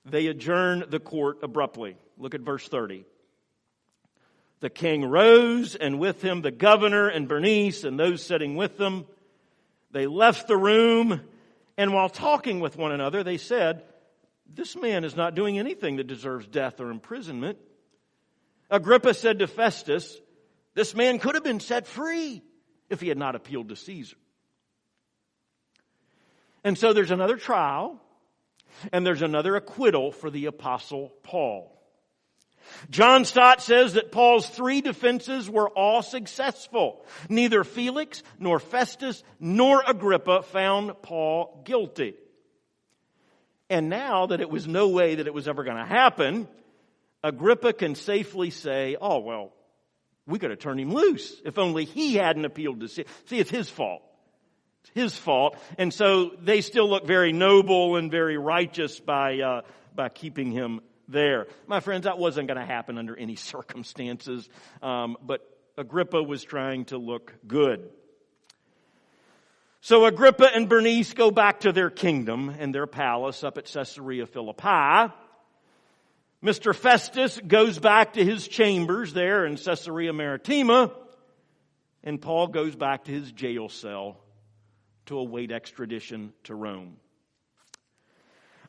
they 0.05 0.27
adjourn 0.27 0.85
the 0.89 0.99
court 0.99 1.39
abruptly. 1.43 1.97
Look 2.17 2.33
at 2.33 2.41
verse 2.41 2.67
30. 2.67 3.05
The 4.61 4.69
king 4.69 5.05
rose, 5.05 5.75
and 5.75 5.99
with 5.99 6.23
him 6.23 6.41
the 6.41 6.51
governor 6.51 7.07
and 7.07 7.27
Bernice 7.27 7.83
and 7.83 7.99
those 7.99 8.23
sitting 8.23 8.55
with 8.55 8.77
them. 8.77 9.05
They 9.91 10.07
left 10.07 10.47
the 10.47 10.57
room, 10.57 11.21
and 11.77 11.93
while 11.93 12.09
talking 12.09 12.59
with 12.59 12.77
one 12.77 12.91
another, 12.91 13.23
they 13.23 13.37
said, 13.37 13.83
This 14.51 14.75
man 14.75 15.03
is 15.03 15.15
not 15.15 15.35
doing 15.35 15.59
anything 15.59 15.97
that 15.97 16.07
deserves 16.07 16.47
death 16.47 16.79
or 16.79 16.89
imprisonment. 16.89 17.59
Agrippa 18.71 19.13
said 19.13 19.39
to 19.39 19.47
Festus, 19.47 20.19
this 20.75 20.93
man 20.93 21.17
could 21.17 21.35
have 21.35 21.43
been 21.43 21.59
set 21.59 21.87
free 21.87 22.43
if 22.89 23.01
he 23.01 23.07
had 23.07 23.17
not 23.17 23.35
appealed 23.35 23.69
to 23.69 23.75
Caesar. 23.75 24.17
And 26.63 26.77
so 26.77 26.93
there's 26.93 27.11
another 27.11 27.37
trial, 27.37 27.99
and 28.91 29.05
there's 29.05 29.21
another 29.21 29.55
acquittal 29.55 30.11
for 30.11 30.29
the 30.29 30.45
apostle 30.45 31.11
Paul. 31.23 31.71
John 32.89 33.25
Stott 33.25 33.61
says 33.61 33.93
that 33.93 34.11
Paul's 34.11 34.49
three 34.49 34.81
defenses 34.81 35.49
were 35.49 35.69
all 35.69 36.01
successful. 36.01 37.05
Neither 37.29 37.63
Felix, 37.63 38.23
nor 38.39 38.59
Festus, 38.59 39.23
nor 39.39 39.83
Agrippa 39.85 40.41
found 40.41 41.01
Paul 41.01 41.61
guilty. 41.63 42.15
And 43.69 43.89
now 43.89 44.27
that 44.27 44.41
it 44.41 44.49
was 44.49 44.67
no 44.67 44.89
way 44.89 45.15
that 45.15 45.27
it 45.27 45.33
was 45.33 45.47
ever 45.47 45.63
going 45.63 45.77
to 45.77 45.85
happen, 45.85 46.47
Agrippa 47.23 47.73
can 47.73 47.95
safely 47.95 48.49
say, 48.49 48.97
oh, 48.99 49.19
well, 49.19 49.53
we 50.27 50.39
could 50.39 50.49
have 50.49 50.59
turned 50.59 50.79
him 50.79 50.91
loose 50.93 51.41
if 51.45 51.57
only 51.57 51.85
he 51.85 52.15
hadn't 52.15 52.45
appealed 52.45 52.79
to 52.81 52.87
see. 52.87 53.05
See, 53.25 53.39
it's 53.39 53.51
his 53.51 53.69
fault. 53.69 54.01
It's 54.81 54.91
his 54.93 55.15
fault. 55.15 55.57
And 55.77 55.93
so 55.93 56.31
they 56.41 56.61
still 56.61 56.89
look 56.89 57.05
very 57.05 57.31
noble 57.31 57.95
and 57.95 58.09
very 58.09 58.37
righteous 58.37 58.99
by, 58.99 59.39
uh, 59.39 59.61
by 59.95 60.09
keeping 60.09 60.51
him 60.51 60.81
there. 61.07 61.47
My 61.67 61.79
friends, 61.79 62.05
that 62.05 62.17
wasn't 62.17 62.47
going 62.47 62.59
to 62.59 62.65
happen 62.65 62.97
under 62.97 63.15
any 63.15 63.35
circumstances. 63.35 64.49
Um, 64.81 65.17
but 65.21 65.41
Agrippa 65.77 66.23
was 66.23 66.43
trying 66.43 66.85
to 66.85 66.97
look 66.97 67.33
good. 67.45 67.89
So 69.81 70.05
Agrippa 70.05 70.47
and 70.55 70.67
Bernice 70.67 71.13
go 71.13 71.29
back 71.29 71.59
to 71.59 71.71
their 71.71 71.91
kingdom 71.91 72.49
and 72.49 72.73
their 72.73 72.87
palace 72.87 73.43
up 73.43 73.59
at 73.59 73.65
Caesarea 73.65 74.25
Philippi. 74.25 75.13
Mr. 76.45 76.75
Festus 76.75 77.39
goes 77.39 77.79
back 77.79 78.13
to 78.13 78.23
his 78.23 78.47
chambers 78.47 79.13
there 79.13 79.47
in 79.47 79.57
Caesarea 79.57 80.13
Maritima, 80.13 80.91
and 82.03 82.21
Paul 82.21 82.49
goes 82.49 82.75
back 82.75 83.05
to 83.05 83.11
his 83.11 83.31
jail 83.31 83.67
cell 83.67 84.17
to 85.07 85.17
await 85.17 85.51
extradition 85.51 86.33
to 86.43 86.53
Rome. 86.53 86.97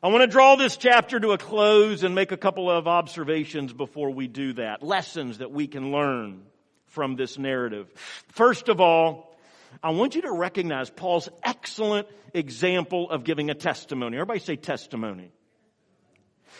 I 0.01 0.07
want 0.07 0.23
to 0.23 0.27
draw 0.27 0.55
this 0.55 0.75
chapter 0.75 1.19
to 1.19 1.33
a 1.33 1.37
close 1.37 2.01
and 2.01 2.15
make 2.15 2.31
a 2.31 2.37
couple 2.37 2.67
of 2.67 2.87
observations 2.87 3.73
before 3.73 4.09
we 4.09 4.27
do 4.27 4.53
that. 4.53 4.81
Lessons 4.81 5.37
that 5.37 5.51
we 5.51 5.67
can 5.67 5.91
learn 5.91 6.45
from 6.87 7.15
this 7.15 7.37
narrative. 7.37 7.93
First 8.29 8.69
of 8.69 8.81
all, 8.81 9.37
I 9.83 9.91
want 9.91 10.15
you 10.15 10.23
to 10.23 10.31
recognize 10.31 10.89
Paul's 10.89 11.29
excellent 11.43 12.07
example 12.33 13.11
of 13.11 13.23
giving 13.23 13.51
a 13.51 13.55
testimony. 13.55 14.17
Everybody 14.17 14.39
say 14.39 14.55
testimony. 14.55 15.31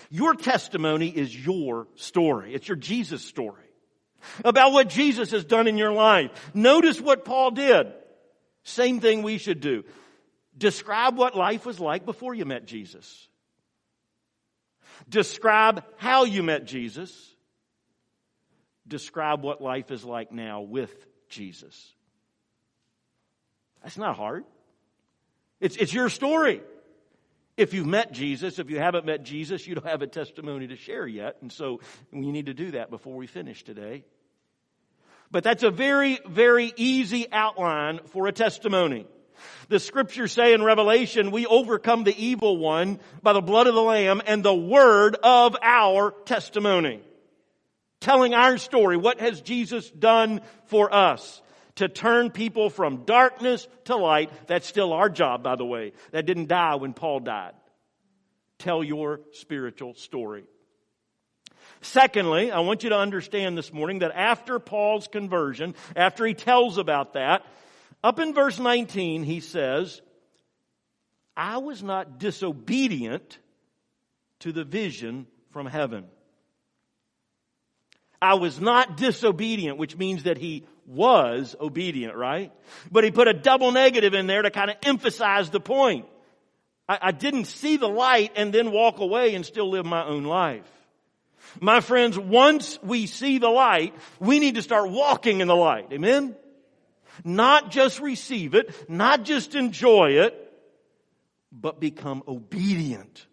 Your 0.10 0.34
testimony 0.34 1.08
is 1.08 1.36
your 1.36 1.88
story. 1.96 2.54
It's 2.54 2.68
your 2.68 2.78
Jesus 2.78 3.24
story. 3.24 3.64
About 4.44 4.72
what 4.72 4.90
Jesus 4.90 5.32
has 5.32 5.46
done 5.46 5.68
in 5.68 5.78
your 5.78 5.92
life. 5.92 6.32
Notice 6.54 7.00
what 7.00 7.26
Paul 7.26 7.52
did. 7.52 7.88
Same 8.64 9.00
thing 9.00 9.24
we 9.24 9.38
should 9.38 9.62
do. 9.62 9.84
Describe 10.58 11.18
what 11.18 11.36
life 11.36 11.66
was 11.66 11.80
like 11.80 12.06
before 12.06 12.34
you 12.34 12.46
met 12.46 12.66
Jesus. 12.66 13.28
Describe 15.08 15.84
how 15.98 16.26
you 16.26 16.44
met 16.44 16.66
Jesus. 16.66 17.36
Describe 18.88 19.44
what 19.44 19.62
life 19.62 19.92
is 19.92 20.04
like 20.04 20.32
now 20.32 20.62
with 20.62 20.94
Jesus. 21.30 21.94
That's 23.84 23.98
not 23.98 24.16
hard. 24.16 24.44
It's, 25.60 25.78
it's 25.78 25.94
your 25.94 26.10
story. 26.10 26.62
If 27.58 27.74
you've 27.74 27.88
met 27.88 28.12
Jesus, 28.12 28.60
if 28.60 28.70
you 28.70 28.78
haven't 28.78 29.06
met 29.06 29.24
Jesus, 29.24 29.66
you 29.66 29.74
don't 29.74 29.88
have 29.88 30.04
a 30.04 30.08
testimony 30.08 30.68
to 30.68 30.76
share 30.76 31.08
yet. 31.08 31.38
And 31.42 31.52
so 31.52 31.82
we 32.12 32.32
need 32.32 32.46
to 32.46 32.54
do 32.54 32.72
that 32.72 32.92
before 32.92 33.16
we 33.16 33.26
finish 33.26 33.64
today. 33.64 34.04
But 35.32 35.44
that's 35.44 35.64
a 35.64 35.72
very, 35.72 36.20
very 36.28 36.72
easy 36.78 37.26
outline 37.32 38.00
for 38.12 38.28
a 38.28 38.32
testimony. 38.32 39.08
The 39.70 39.80
scriptures 39.80 40.32
say 40.32 40.54
in 40.54 40.64
Revelation, 40.64 41.32
we 41.32 41.48
overcome 41.48 42.04
the 42.04 42.16
evil 42.16 42.58
one 42.58 43.00
by 43.24 43.34
the 43.34 43.42
blood 43.42 43.68
of 43.68 43.74
the 43.76 43.82
Lamb 43.82 44.22
and 44.26 44.44
the 44.44 44.56
word 44.56 45.18
of 45.22 45.56
our 45.62 46.12
testimony. 46.26 47.02
Telling 48.00 48.36
our 48.36 48.60
story. 48.60 48.98
What 48.98 49.20
has 49.20 49.42
Jesus 49.42 49.90
done 49.90 50.42
for 50.68 50.94
us? 50.94 51.42
To 51.78 51.88
turn 51.88 52.32
people 52.32 52.70
from 52.70 53.06
darkness 53.06 53.68
to 53.86 53.96
light. 53.96 54.32
That's 54.48 54.68
still 54.68 54.94
our 54.94 55.10
job, 55.10 55.44
by 55.44 55.56
the 55.56 55.66
way. 55.66 55.94
That 56.12 56.26
didn't 56.26 56.48
die 56.48 56.76
when 56.76 56.94
Paul 56.94 57.22
died. 57.22 57.54
Tell 58.60 58.84
your 58.84 59.22
spiritual 59.34 59.94
story. 59.94 60.46
Secondly, 61.82 62.52
I 62.52 62.62
want 62.62 62.84
you 62.84 62.90
to 62.90 62.98
understand 62.98 63.58
this 63.58 63.72
morning 63.72 64.00
that 64.00 64.12
after 64.16 64.58
Paul's 64.58 65.08
conversion, 65.08 65.76
after 65.96 66.26
he 66.26 66.34
tells 66.34 66.78
about 66.78 67.14
that, 67.14 67.46
up 68.04 68.20
in 68.20 68.34
verse 68.34 68.60
19, 68.60 69.24
he 69.24 69.40
says, 69.40 70.02
I 71.36 71.58
was 71.58 71.84
not 71.84 72.18
disobedient 72.20 73.38
to 74.40 74.52
the 74.52 74.64
vision 74.64 75.28
from 75.52 75.68
heaven. 75.68 76.06
I 78.20 78.34
was 78.36 78.60
not 78.60 78.98
disobedient, 78.98 79.78
which 79.78 79.96
means 79.96 80.24
that 80.24 80.40
he 80.40 80.66
was 80.88 81.56
obedient, 81.60 82.16
right? 82.16 82.52
But 82.90 83.04
he 83.04 83.12
put 83.12 83.28
a 83.28 83.34
double 83.34 83.72
negative 83.72 84.14
in 84.14 84.26
there 84.26 84.42
to 84.42 84.50
kind 84.50 84.72
of 84.72 84.78
emphasize 84.84 85.50
the 85.50 85.60
point. 85.60 86.06
I, 86.88 86.98
I 87.02 87.12
didn't 87.12 87.46
see 87.46 87.78
the 87.78 87.90
light 87.90 88.32
and 88.36 88.54
then 88.54 88.72
walk 88.72 89.00
away 89.00 89.36
and 89.36 89.46
still 89.46 89.70
live 89.70 89.86
my 89.86 90.06
own 90.06 90.24
life. 90.24 90.66
My 91.60 91.82
friends, 91.82 92.18
once 92.18 92.80
we 92.82 93.06
see 93.06 93.38
the 93.38 93.50
light, 93.50 93.94
we 94.20 94.40
need 94.40 94.56
to 94.56 94.62
start 94.62 94.90
walking 94.90 95.42
in 95.42 95.48
the 95.48 95.56
light. 95.56 95.92
Amen? 95.92 96.36
Not 97.24 97.72
just 97.72 98.00
receive 98.00 98.54
it, 98.54 98.90
not 98.90 99.24
just 99.24 99.56
enjoy 99.56 100.12
it, 100.26 100.44
but 101.52 101.80
become 101.80 102.24
obedient 102.28 103.26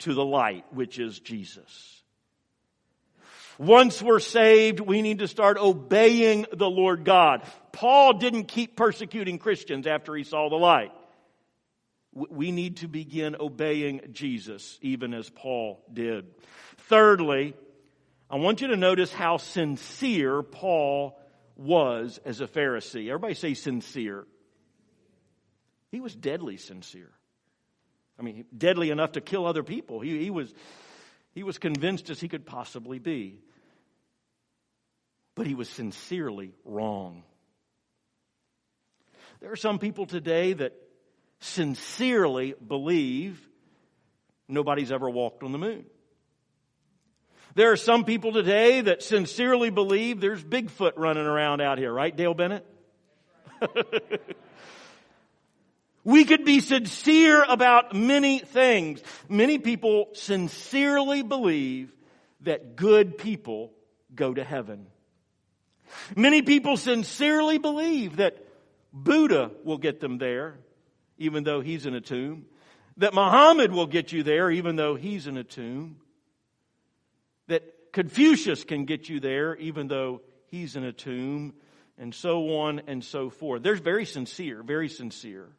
to 0.00 0.14
the 0.14 0.24
light, 0.24 0.64
which 0.72 0.98
is 0.98 1.18
Jesus. 1.18 1.97
Once 3.58 4.00
we're 4.00 4.20
saved, 4.20 4.78
we 4.78 5.02
need 5.02 5.18
to 5.18 5.26
start 5.28 5.58
obeying 5.58 6.46
the 6.52 6.70
Lord 6.70 7.04
God. 7.04 7.42
Paul 7.72 8.14
didn't 8.14 8.44
keep 8.44 8.76
persecuting 8.76 9.38
Christians 9.38 9.86
after 9.86 10.14
he 10.14 10.22
saw 10.22 10.48
the 10.48 10.56
light. 10.56 10.92
We 12.12 12.52
need 12.52 12.78
to 12.78 12.88
begin 12.88 13.36
obeying 13.38 14.00
Jesus, 14.12 14.78
even 14.80 15.12
as 15.12 15.28
Paul 15.28 15.82
did. 15.92 16.26
Thirdly, 16.88 17.54
I 18.30 18.36
want 18.36 18.60
you 18.60 18.68
to 18.68 18.76
notice 18.76 19.12
how 19.12 19.38
sincere 19.38 20.42
Paul 20.42 21.18
was 21.56 22.20
as 22.24 22.40
a 22.40 22.46
Pharisee. 22.46 23.08
Everybody 23.08 23.34
say 23.34 23.54
sincere. 23.54 24.24
He 25.90 26.00
was 26.00 26.14
deadly 26.14 26.58
sincere. 26.58 27.10
I 28.18 28.22
mean, 28.22 28.44
deadly 28.56 28.90
enough 28.90 29.12
to 29.12 29.20
kill 29.20 29.46
other 29.46 29.62
people. 29.62 30.00
He, 30.00 30.18
he, 30.18 30.30
was, 30.30 30.52
he 31.38 31.44
was 31.44 31.56
convinced 31.56 32.10
as 32.10 32.20
he 32.20 32.26
could 32.26 32.44
possibly 32.44 32.98
be. 32.98 33.38
But 35.36 35.46
he 35.46 35.54
was 35.54 35.68
sincerely 35.68 36.52
wrong. 36.64 37.22
There 39.38 39.52
are 39.52 39.56
some 39.56 39.78
people 39.78 40.06
today 40.06 40.54
that 40.54 40.72
sincerely 41.38 42.56
believe 42.66 43.40
nobody's 44.48 44.90
ever 44.90 45.08
walked 45.08 45.44
on 45.44 45.52
the 45.52 45.58
moon. 45.58 45.84
There 47.54 47.70
are 47.70 47.76
some 47.76 48.04
people 48.04 48.32
today 48.32 48.80
that 48.80 49.04
sincerely 49.04 49.70
believe 49.70 50.20
there's 50.20 50.42
Bigfoot 50.42 50.94
running 50.96 51.24
around 51.24 51.60
out 51.60 51.78
here, 51.78 51.92
right, 51.92 52.16
Dale 52.16 52.34
Bennett? 52.34 52.66
we 56.08 56.24
could 56.24 56.42
be 56.42 56.60
sincere 56.60 57.44
about 57.46 57.94
many 57.94 58.38
things. 58.38 59.02
Many 59.28 59.58
people 59.58 60.08
sincerely 60.14 61.22
believe 61.22 61.92
that 62.40 62.76
good 62.76 63.18
people 63.18 63.72
go 64.14 64.32
to 64.32 64.42
heaven. 64.42 64.86
Many 66.16 66.40
people 66.40 66.78
sincerely 66.78 67.58
believe 67.58 68.16
that 68.16 68.42
Buddha 68.90 69.50
will 69.64 69.76
get 69.76 70.00
them 70.00 70.16
there, 70.16 70.56
even 71.18 71.44
though 71.44 71.60
he's 71.60 71.84
in 71.84 71.92
a 71.92 72.00
tomb. 72.00 72.46
That 72.96 73.12
Muhammad 73.12 73.70
will 73.70 73.86
get 73.86 74.10
you 74.10 74.22
there, 74.22 74.50
even 74.50 74.76
though 74.76 74.94
he's 74.94 75.26
in 75.26 75.36
a 75.36 75.44
tomb 75.44 75.98
that 77.48 77.92
Confucius 77.92 78.64
can 78.64 78.86
get 78.86 79.10
you 79.10 79.20
there 79.20 79.56
even 79.56 79.88
though 79.88 80.22
he's 80.46 80.74
in 80.74 80.84
a 80.84 80.92
tomb, 80.92 81.52
and 81.98 82.14
so 82.14 82.60
on 82.60 82.80
and 82.86 83.04
so 83.04 83.28
forth. 83.28 83.62
They're 83.62 83.74
very 83.74 84.06
sincere, 84.06 84.62
very 84.62 84.88
sincere. 84.88 85.50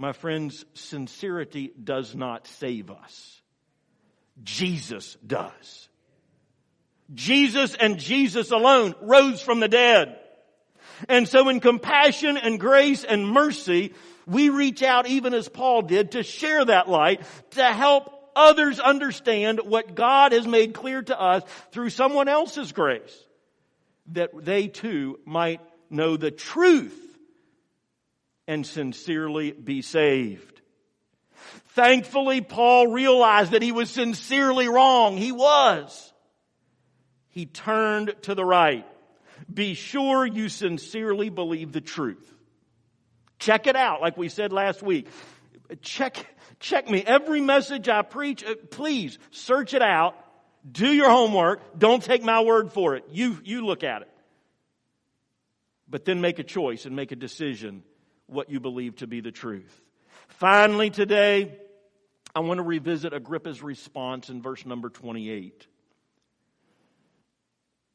My 0.00 0.12
friends, 0.12 0.64
sincerity 0.72 1.74
does 1.84 2.14
not 2.14 2.46
save 2.46 2.90
us. 2.90 3.42
Jesus 4.42 5.18
does. 5.26 5.90
Jesus 7.12 7.74
and 7.74 7.98
Jesus 7.98 8.50
alone 8.50 8.94
rose 9.02 9.42
from 9.42 9.60
the 9.60 9.68
dead. 9.68 10.18
And 11.06 11.28
so 11.28 11.50
in 11.50 11.60
compassion 11.60 12.38
and 12.38 12.58
grace 12.58 13.04
and 13.04 13.28
mercy, 13.28 13.92
we 14.26 14.48
reach 14.48 14.82
out 14.82 15.06
even 15.06 15.34
as 15.34 15.50
Paul 15.50 15.82
did 15.82 16.12
to 16.12 16.22
share 16.22 16.64
that 16.64 16.88
light, 16.88 17.20
to 17.50 17.64
help 17.64 18.10
others 18.34 18.80
understand 18.80 19.60
what 19.62 19.94
God 19.94 20.32
has 20.32 20.46
made 20.46 20.72
clear 20.72 21.02
to 21.02 21.20
us 21.20 21.42
through 21.72 21.90
someone 21.90 22.28
else's 22.28 22.72
grace, 22.72 23.26
that 24.12 24.30
they 24.34 24.68
too 24.68 25.20
might 25.26 25.60
know 25.90 26.16
the 26.16 26.30
truth 26.30 27.09
and 28.50 28.66
sincerely 28.66 29.52
be 29.52 29.80
saved. 29.80 30.60
Thankfully, 31.68 32.40
Paul 32.40 32.88
realized 32.88 33.52
that 33.52 33.62
he 33.62 33.70
was 33.70 33.88
sincerely 33.88 34.66
wrong. 34.66 35.16
He 35.16 35.30
was. 35.30 36.12
He 37.28 37.46
turned 37.46 38.16
to 38.22 38.34
the 38.34 38.44
right. 38.44 38.84
Be 39.54 39.74
sure 39.74 40.26
you 40.26 40.48
sincerely 40.48 41.28
believe 41.28 41.70
the 41.70 41.80
truth. 41.80 42.28
Check 43.38 43.68
it 43.68 43.76
out, 43.76 44.00
like 44.00 44.16
we 44.16 44.28
said 44.28 44.52
last 44.52 44.82
week. 44.82 45.06
Check, 45.80 46.26
check 46.58 46.90
me. 46.90 47.04
Every 47.06 47.40
message 47.40 47.88
I 47.88 48.02
preach, 48.02 48.42
uh, 48.42 48.56
please 48.72 49.16
search 49.30 49.74
it 49.74 49.82
out. 49.82 50.16
Do 50.68 50.88
your 50.92 51.08
homework. 51.08 51.78
Don't 51.78 52.02
take 52.02 52.24
my 52.24 52.40
word 52.40 52.72
for 52.72 52.96
it. 52.96 53.04
You, 53.12 53.38
you 53.44 53.64
look 53.64 53.84
at 53.84 54.02
it. 54.02 54.10
But 55.88 56.04
then 56.04 56.20
make 56.20 56.40
a 56.40 56.44
choice 56.44 56.84
and 56.84 56.96
make 56.96 57.12
a 57.12 57.16
decision 57.16 57.84
what 58.30 58.50
you 58.50 58.60
believe 58.60 58.96
to 58.96 59.06
be 59.06 59.20
the 59.20 59.32
truth. 59.32 59.80
Finally 60.28 60.90
today, 60.90 61.58
I 62.34 62.40
want 62.40 62.58
to 62.58 62.62
revisit 62.62 63.12
Agrippa's 63.12 63.62
response 63.62 64.28
in 64.28 64.42
verse 64.42 64.64
number 64.64 64.88
28 64.88 65.66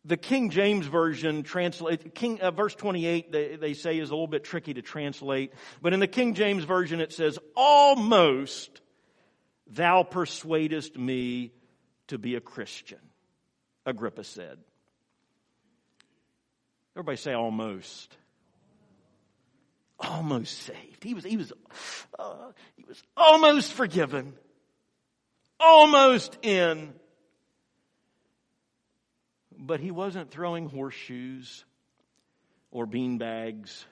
the 0.05 0.17
King 0.17 0.51
James 0.51 0.85
Version 0.85 1.41
translate, 1.41 2.13
King, 2.13 2.39
uh, 2.39 2.51
verse 2.51 2.75
28, 2.75 3.31
they, 3.31 3.55
they 3.55 3.73
say 3.73 3.97
is 3.97 4.11
a 4.11 4.13
little 4.13 4.27
bit 4.27 4.43
tricky 4.43 4.75
to 4.75 4.83
translate. 4.83 5.51
But 5.81 5.93
in 5.93 5.99
the 5.99 6.07
King 6.07 6.35
James 6.35 6.63
Version, 6.63 7.01
it 7.01 7.11
says, 7.11 7.39
almost 7.55 8.81
thou 9.67 10.03
persuadest 10.03 10.95
me 10.95 11.53
to 12.07 12.19
be 12.19 12.35
a 12.35 12.41
Christian, 12.41 12.99
Agrippa 13.85 14.23
said. 14.23 14.59
Everybody 16.95 17.17
say 17.17 17.33
almost. 17.33 18.15
Almost 19.99 20.57
saved. 20.59 21.03
He 21.03 21.13
was, 21.13 21.23
he 21.23 21.37
was, 21.37 21.53
uh, 22.19 22.51
he 22.75 22.83
was 22.87 23.01
almost 23.15 23.73
forgiven. 23.73 24.33
Almost 25.59 26.37
in 26.41 26.93
but 29.57 29.79
he 29.79 29.91
wasn't 29.91 30.31
throwing 30.31 30.67
horseshoes 30.69 31.65
or 32.71 32.85
bean 32.85 33.17
bags 33.17 33.85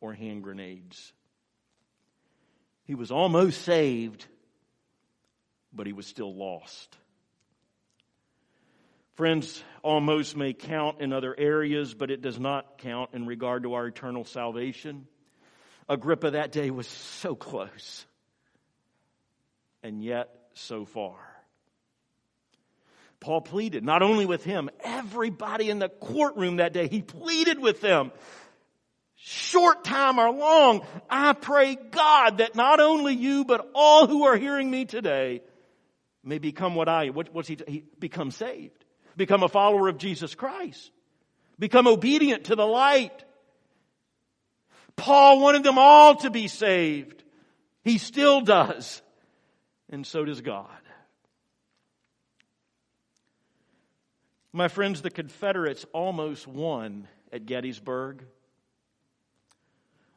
or 0.00 0.12
hand 0.12 0.42
grenades. 0.42 1.12
He 2.84 2.94
was 2.94 3.10
almost 3.10 3.62
saved, 3.62 4.26
but 5.72 5.86
he 5.86 5.92
was 5.92 6.06
still 6.06 6.34
lost. 6.34 6.96
Friends, 9.14 9.62
almost 9.82 10.36
may 10.36 10.52
count 10.52 11.00
in 11.00 11.12
other 11.12 11.34
areas, 11.38 11.94
but 11.94 12.10
it 12.10 12.20
does 12.20 12.38
not 12.38 12.78
count 12.78 13.10
in 13.14 13.26
regard 13.26 13.62
to 13.62 13.74
our 13.74 13.86
eternal 13.86 14.24
salvation. 14.24 15.06
Agrippa 15.88 16.32
that 16.32 16.52
day 16.52 16.70
was 16.70 16.86
so 16.86 17.34
close. 17.34 18.06
and 19.84 20.02
yet 20.02 20.30
so 20.54 20.84
far. 20.86 21.14
Paul 23.20 23.42
pleaded 23.42 23.84
not 23.84 24.02
only 24.02 24.26
with 24.26 24.42
him, 24.42 24.70
everybody 24.82 25.70
in 25.70 25.78
the 25.78 25.88
courtroom 25.88 26.56
that 26.56 26.72
day, 26.72 26.88
he 26.88 27.02
pleaded 27.02 27.58
with 27.60 27.80
them. 27.80 28.10
Short 29.16 29.84
time 29.84 30.18
or 30.18 30.30
long, 30.30 30.84
I 31.08 31.32
pray 31.32 31.76
God 31.76 32.38
that 32.38 32.54
not 32.54 32.80
only 32.80 33.14
you, 33.14 33.44
but 33.44 33.70
all 33.74 34.06
who 34.06 34.24
are 34.24 34.36
hearing 34.36 34.70
me 34.70 34.84
today 34.84 35.42
may 36.22 36.38
become 36.38 36.74
what 36.74 36.88
I, 36.88 37.10
what, 37.10 37.32
what's 37.32 37.48
he, 37.48 37.58
he 37.66 37.84
become 37.98 38.30
saved, 38.30 38.84
become 39.16 39.42
a 39.42 39.48
follower 39.48 39.88
of 39.88 39.96
Jesus 39.96 40.34
Christ, 40.34 40.90
become 41.58 41.86
obedient 41.86 42.44
to 42.44 42.56
the 42.56 42.66
light. 42.66 43.23
Paul 44.96 45.40
wanted 45.40 45.64
them 45.64 45.78
all 45.78 46.16
to 46.16 46.30
be 46.30 46.48
saved. 46.48 47.22
He 47.82 47.98
still 47.98 48.40
does. 48.40 49.02
And 49.90 50.06
so 50.06 50.24
does 50.24 50.40
God. 50.40 50.68
My 54.52 54.68
friends, 54.68 55.02
the 55.02 55.10
Confederates 55.10 55.84
almost 55.92 56.46
won 56.46 57.08
at 57.32 57.44
Gettysburg. 57.44 58.24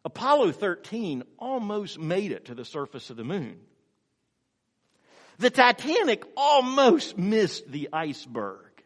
Apollo 0.06 0.54
13 0.54 1.24
almost 1.38 2.00
made 2.00 2.32
it 2.32 2.46
to 2.46 2.56
the 2.56 2.64
surface 2.64 3.10
of 3.10 3.18
the 3.18 3.24
moon. 3.24 3.58
The 5.40 5.50
Titanic 5.50 6.24
almost 6.36 7.18
missed 7.18 7.70
the 7.72 7.90
iceberg. 7.92 8.84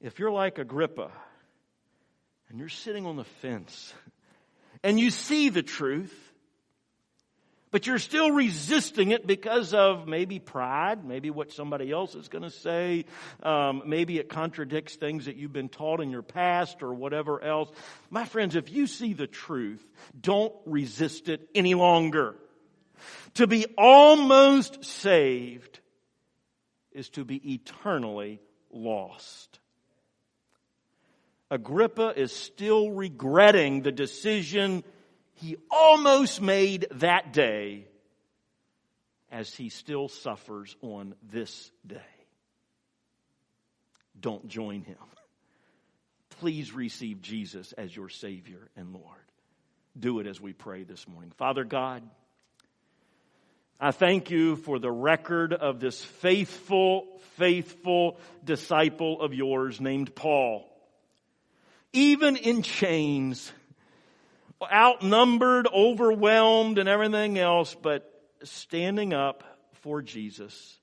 If 0.00 0.18
you're 0.18 0.30
like 0.30 0.58
Agrippa 0.58 1.12
and 2.50 2.58
you're 2.58 2.68
sitting 2.68 3.06
on 3.06 3.16
the 3.16 3.24
fence 3.24 3.94
and 4.82 4.98
you 4.98 5.10
see 5.10 5.48
the 5.48 5.62
truth, 5.62 6.14
but 7.70 7.86
you're 7.86 8.00
still 8.00 8.32
resisting 8.32 9.12
it 9.12 9.24
because 9.24 9.72
of 9.72 10.08
maybe 10.08 10.40
pride, 10.40 11.04
maybe 11.04 11.30
what 11.30 11.52
somebody 11.52 11.92
else 11.92 12.16
is 12.16 12.28
going 12.28 12.42
to 12.42 12.50
say, 12.50 13.04
um, 13.44 13.84
maybe 13.86 14.18
it 14.18 14.28
contradicts 14.28 14.96
things 14.96 15.26
that 15.26 15.36
you've 15.36 15.52
been 15.52 15.68
taught 15.68 16.00
in 16.00 16.10
your 16.10 16.22
past 16.22 16.82
or 16.82 16.92
whatever 16.92 17.42
else. 17.42 17.70
My 18.10 18.24
friends, 18.24 18.56
if 18.56 18.72
you 18.72 18.88
see 18.88 19.12
the 19.12 19.28
truth, 19.28 19.86
don't 20.20 20.52
resist 20.66 21.28
it 21.28 21.48
any 21.54 21.74
longer. 21.74 22.34
To 23.34 23.46
be 23.46 23.66
almost 23.78 24.84
saved 24.84 25.78
is 26.90 27.08
to 27.10 27.24
be 27.24 27.52
eternally 27.52 28.40
lost. 28.72 29.59
Agrippa 31.50 32.12
is 32.16 32.32
still 32.32 32.90
regretting 32.90 33.82
the 33.82 33.90
decision 33.90 34.84
he 35.34 35.56
almost 35.70 36.40
made 36.40 36.86
that 36.92 37.32
day 37.32 37.86
as 39.32 39.52
he 39.54 39.68
still 39.68 40.08
suffers 40.08 40.76
on 40.80 41.14
this 41.30 41.70
day. 41.86 41.96
Don't 44.18 44.48
join 44.48 44.82
him. 44.82 44.96
Please 46.38 46.72
receive 46.72 47.20
Jesus 47.20 47.72
as 47.72 47.94
your 47.94 48.08
Savior 48.08 48.68
and 48.76 48.92
Lord. 48.92 49.04
Do 49.98 50.20
it 50.20 50.26
as 50.26 50.40
we 50.40 50.52
pray 50.52 50.84
this 50.84 51.08
morning. 51.08 51.32
Father 51.36 51.64
God, 51.64 52.02
I 53.80 53.90
thank 53.92 54.30
you 54.30 54.56
for 54.56 54.78
the 54.78 54.90
record 54.90 55.52
of 55.52 55.80
this 55.80 56.04
faithful, 56.04 57.06
faithful 57.36 58.18
disciple 58.44 59.20
of 59.20 59.32
yours 59.34 59.80
named 59.80 60.14
Paul 60.14 60.69
even 61.92 62.36
in 62.36 62.62
chains, 62.62 63.52
outnumbered, 64.72 65.66
overwhelmed, 65.72 66.78
and 66.78 66.88
everything 66.88 67.38
else, 67.38 67.74
but 67.74 68.06
standing 68.44 69.12
up 69.12 69.44
for 69.72 70.02
Jesus. 70.02 70.78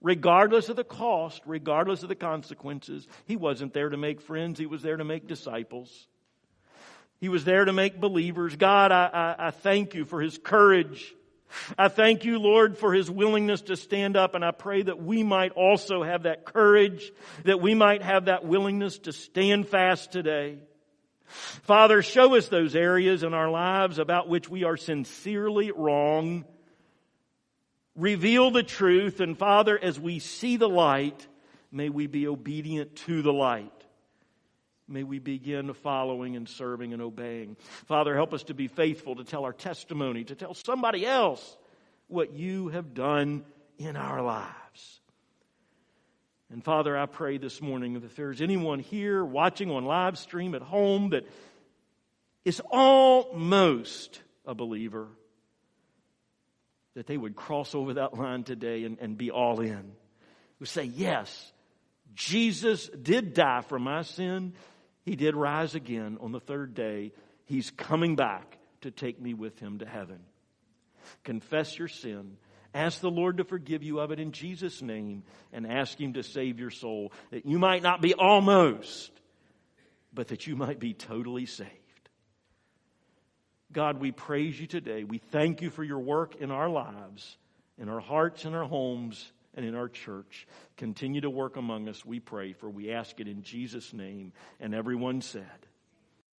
Regardless 0.00 0.68
of 0.68 0.76
the 0.76 0.84
cost, 0.84 1.40
regardless 1.46 2.02
of 2.02 2.10
the 2.10 2.14
consequences, 2.14 3.08
he 3.24 3.36
wasn't 3.36 3.72
there 3.72 3.88
to 3.88 3.96
make 3.96 4.20
friends, 4.20 4.58
he 4.58 4.66
was 4.66 4.82
there 4.82 4.98
to 4.98 5.04
make 5.04 5.26
disciples. 5.26 6.06
He 7.20 7.30
was 7.30 7.44
there 7.44 7.64
to 7.64 7.72
make 7.72 8.00
believers. 8.00 8.54
God, 8.56 8.92
I, 8.92 9.06
I, 9.38 9.46
I 9.46 9.50
thank 9.50 9.94
you 9.94 10.04
for 10.04 10.20
his 10.20 10.36
courage. 10.36 11.14
I 11.78 11.88
thank 11.88 12.24
you, 12.24 12.38
Lord, 12.38 12.78
for 12.78 12.92
his 12.92 13.10
willingness 13.10 13.62
to 13.62 13.76
stand 13.76 14.16
up, 14.16 14.34
and 14.34 14.44
I 14.44 14.50
pray 14.50 14.82
that 14.82 15.02
we 15.02 15.22
might 15.22 15.52
also 15.52 16.02
have 16.02 16.24
that 16.24 16.44
courage, 16.44 17.12
that 17.44 17.60
we 17.60 17.74
might 17.74 18.02
have 18.02 18.26
that 18.26 18.44
willingness 18.44 18.98
to 19.00 19.12
stand 19.12 19.68
fast 19.68 20.12
today. 20.12 20.58
Father, 21.62 22.02
show 22.02 22.36
us 22.36 22.48
those 22.48 22.76
areas 22.76 23.22
in 23.22 23.34
our 23.34 23.50
lives 23.50 23.98
about 23.98 24.28
which 24.28 24.48
we 24.48 24.64
are 24.64 24.76
sincerely 24.76 25.72
wrong. 25.72 26.44
Reveal 27.96 28.50
the 28.50 28.62
truth, 28.62 29.20
and 29.20 29.38
Father, 29.38 29.78
as 29.80 29.98
we 29.98 30.18
see 30.18 30.56
the 30.56 30.68
light, 30.68 31.26
may 31.70 31.88
we 31.88 32.06
be 32.06 32.26
obedient 32.26 32.96
to 32.96 33.22
the 33.22 33.32
light. 33.32 33.83
May 34.86 35.02
we 35.02 35.18
begin 35.18 35.72
following 35.72 36.36
and 36.36 36.48
serving 36.48 36.92
and 36.92 37.00
obeying. 37.00 37.56
Father, 37.86 38.14
help 38.14 38.34
us 38.34 38.44
to 38.44 38.54
be 38.54 38.68
faithful 38.68 39.16
to 39.16 39.24
tell 39.24 39.44
our 39.44 39.52
testimony, 39.52 40.24
to 40.24 40.34
tell 40.34 40.54
somebody 40.54 41.06
else 41.06 41.56
what 42.08 42.34
you 42.34 42.68
have 42.68 42.92
done 42.92 43.44
in 43.78 43.96
our 43.96 44.20
lives. 44.22 45.00
And 46.50 46.62
Father, 46.62 46.96
I 46.96 47.06
pray 47.06 47.38
this 47.38 47.62
morning 47.62 47.94
that 47.94 48.04
if 48.04 48.14
there's 48.14 48.42
anyone 48.42 48.78
here 48.78 49.24
watching 49.24 49.70
on 49.70 49.86
live 49.86 50.18
stream 50.18 50.54
at 50.54 50.62
home 50.62 51.10
that 51.10 51.26
is 52.44 52.60
almost 52.70 54.20
a 54.46 54.54
believer, 54.54 55.08
that 56.94 57.06
they 57.06 57.16
would 57.16 57.34
cross 57.34 57.74
over 57.74 57.94
that 57.94 58.14
line 58.14 58.44
today 58.44 58.84
and, 58.84 58.98
and 59.00 59.16
be 59.16 59.30
all 59.30 59.60
in. 59.60 59.92
Would 60.60 60.68
say, 60.68 60.84
Yes, 60.84 61.52
Jesus 62.14 62.88
did 62.88 63.34
die 63.34 63.62
for 63.62 63.78
my 63.78 64.02
sin. 64.02 64.52
He 65.04 65.16
did 65.16 65.36
rise 65.36 65.74
again 65.74 66.18
on 66.20 66.32
the 66.32 66.40
third 66.40 66.74
day. 66.74 67.12
He's 67.44 67.70
coming 67.70 68.16
back 68.16 68.58
to 68.80 68.90
take 68.90 69.20
me 69.20 69.34
with 69.34 69.58
him 69.58 69.78
to 69.78 69.86
heaven. 69.86 70.20
Confess 71.22 71.78
your 71.78 71.88
sin. 71.88 72.36
Ask 72.74 73.00
the 73.00 73.10
Lord 73.10 73.36
to 73.36 73.44
forgive 73.44 73.82
you 73.82 74.00
of 74.00 74.10
it 74.10 74.18
in 74.18 74.32
Jesus' 74.32 74.82
name 74.82 75.22
and 75.52 75.66
ask 75.66 76.00
Him 76.00 76.14
to 76.14 76.24
save 76.24 76.58
your 76.58 76.70
soul 76.70 77.12
that 77.30 77.46
you 77.46 77.58
might 77.58 77.82
not 77.82 78.00
be 78.02 78.14
almost, 78.14 79.12
but 80.12 80.28
that 80.28 80.48
you 80.48 80.56
might 80.56 80.80
be 80.80 80.92
totally 80.92 81.46
saved. 81.46 81.70
God, 83.70 84.00
we 84.00 84.10
praise 84.10 84.58
you 84.58 84.66
today. 84.66 85.04
We 85.04 85.18
thank 85.18 85.62
you 85.62 85.70
for 85.70 85.84
your 85.84 86.00
work 86.00 86.36
in 86.36 86.50
our 86.50 86.68
lives, 86.68 87.36
in 87.78 87.88
our 87.88 88.00
hearts, 88.00 88.44
in 88.44 88.54
our 88.54 88.64
homes 88.64 89.32
and 89.56 89.64
in 89.64 89.74
our 89.74 89.88
church. 89.88 90.46
Continue 90.76 91.20
to 91.20 91.30
work 91.30 91.56
among 91.56 91.88
us, 91.88 92.04
we 92.04 92.20
pray, 92.20 92.52
for 92.52 92.68
we 92.68 92.92
ask 92.92 93.20
it 93.20 93.28
in 93.28 93.42
Jesus' 93.42 93.92
name. 93.92 94.32
And 94.60 94.74
everyone 94.74 95.20
said, 95.20 95.66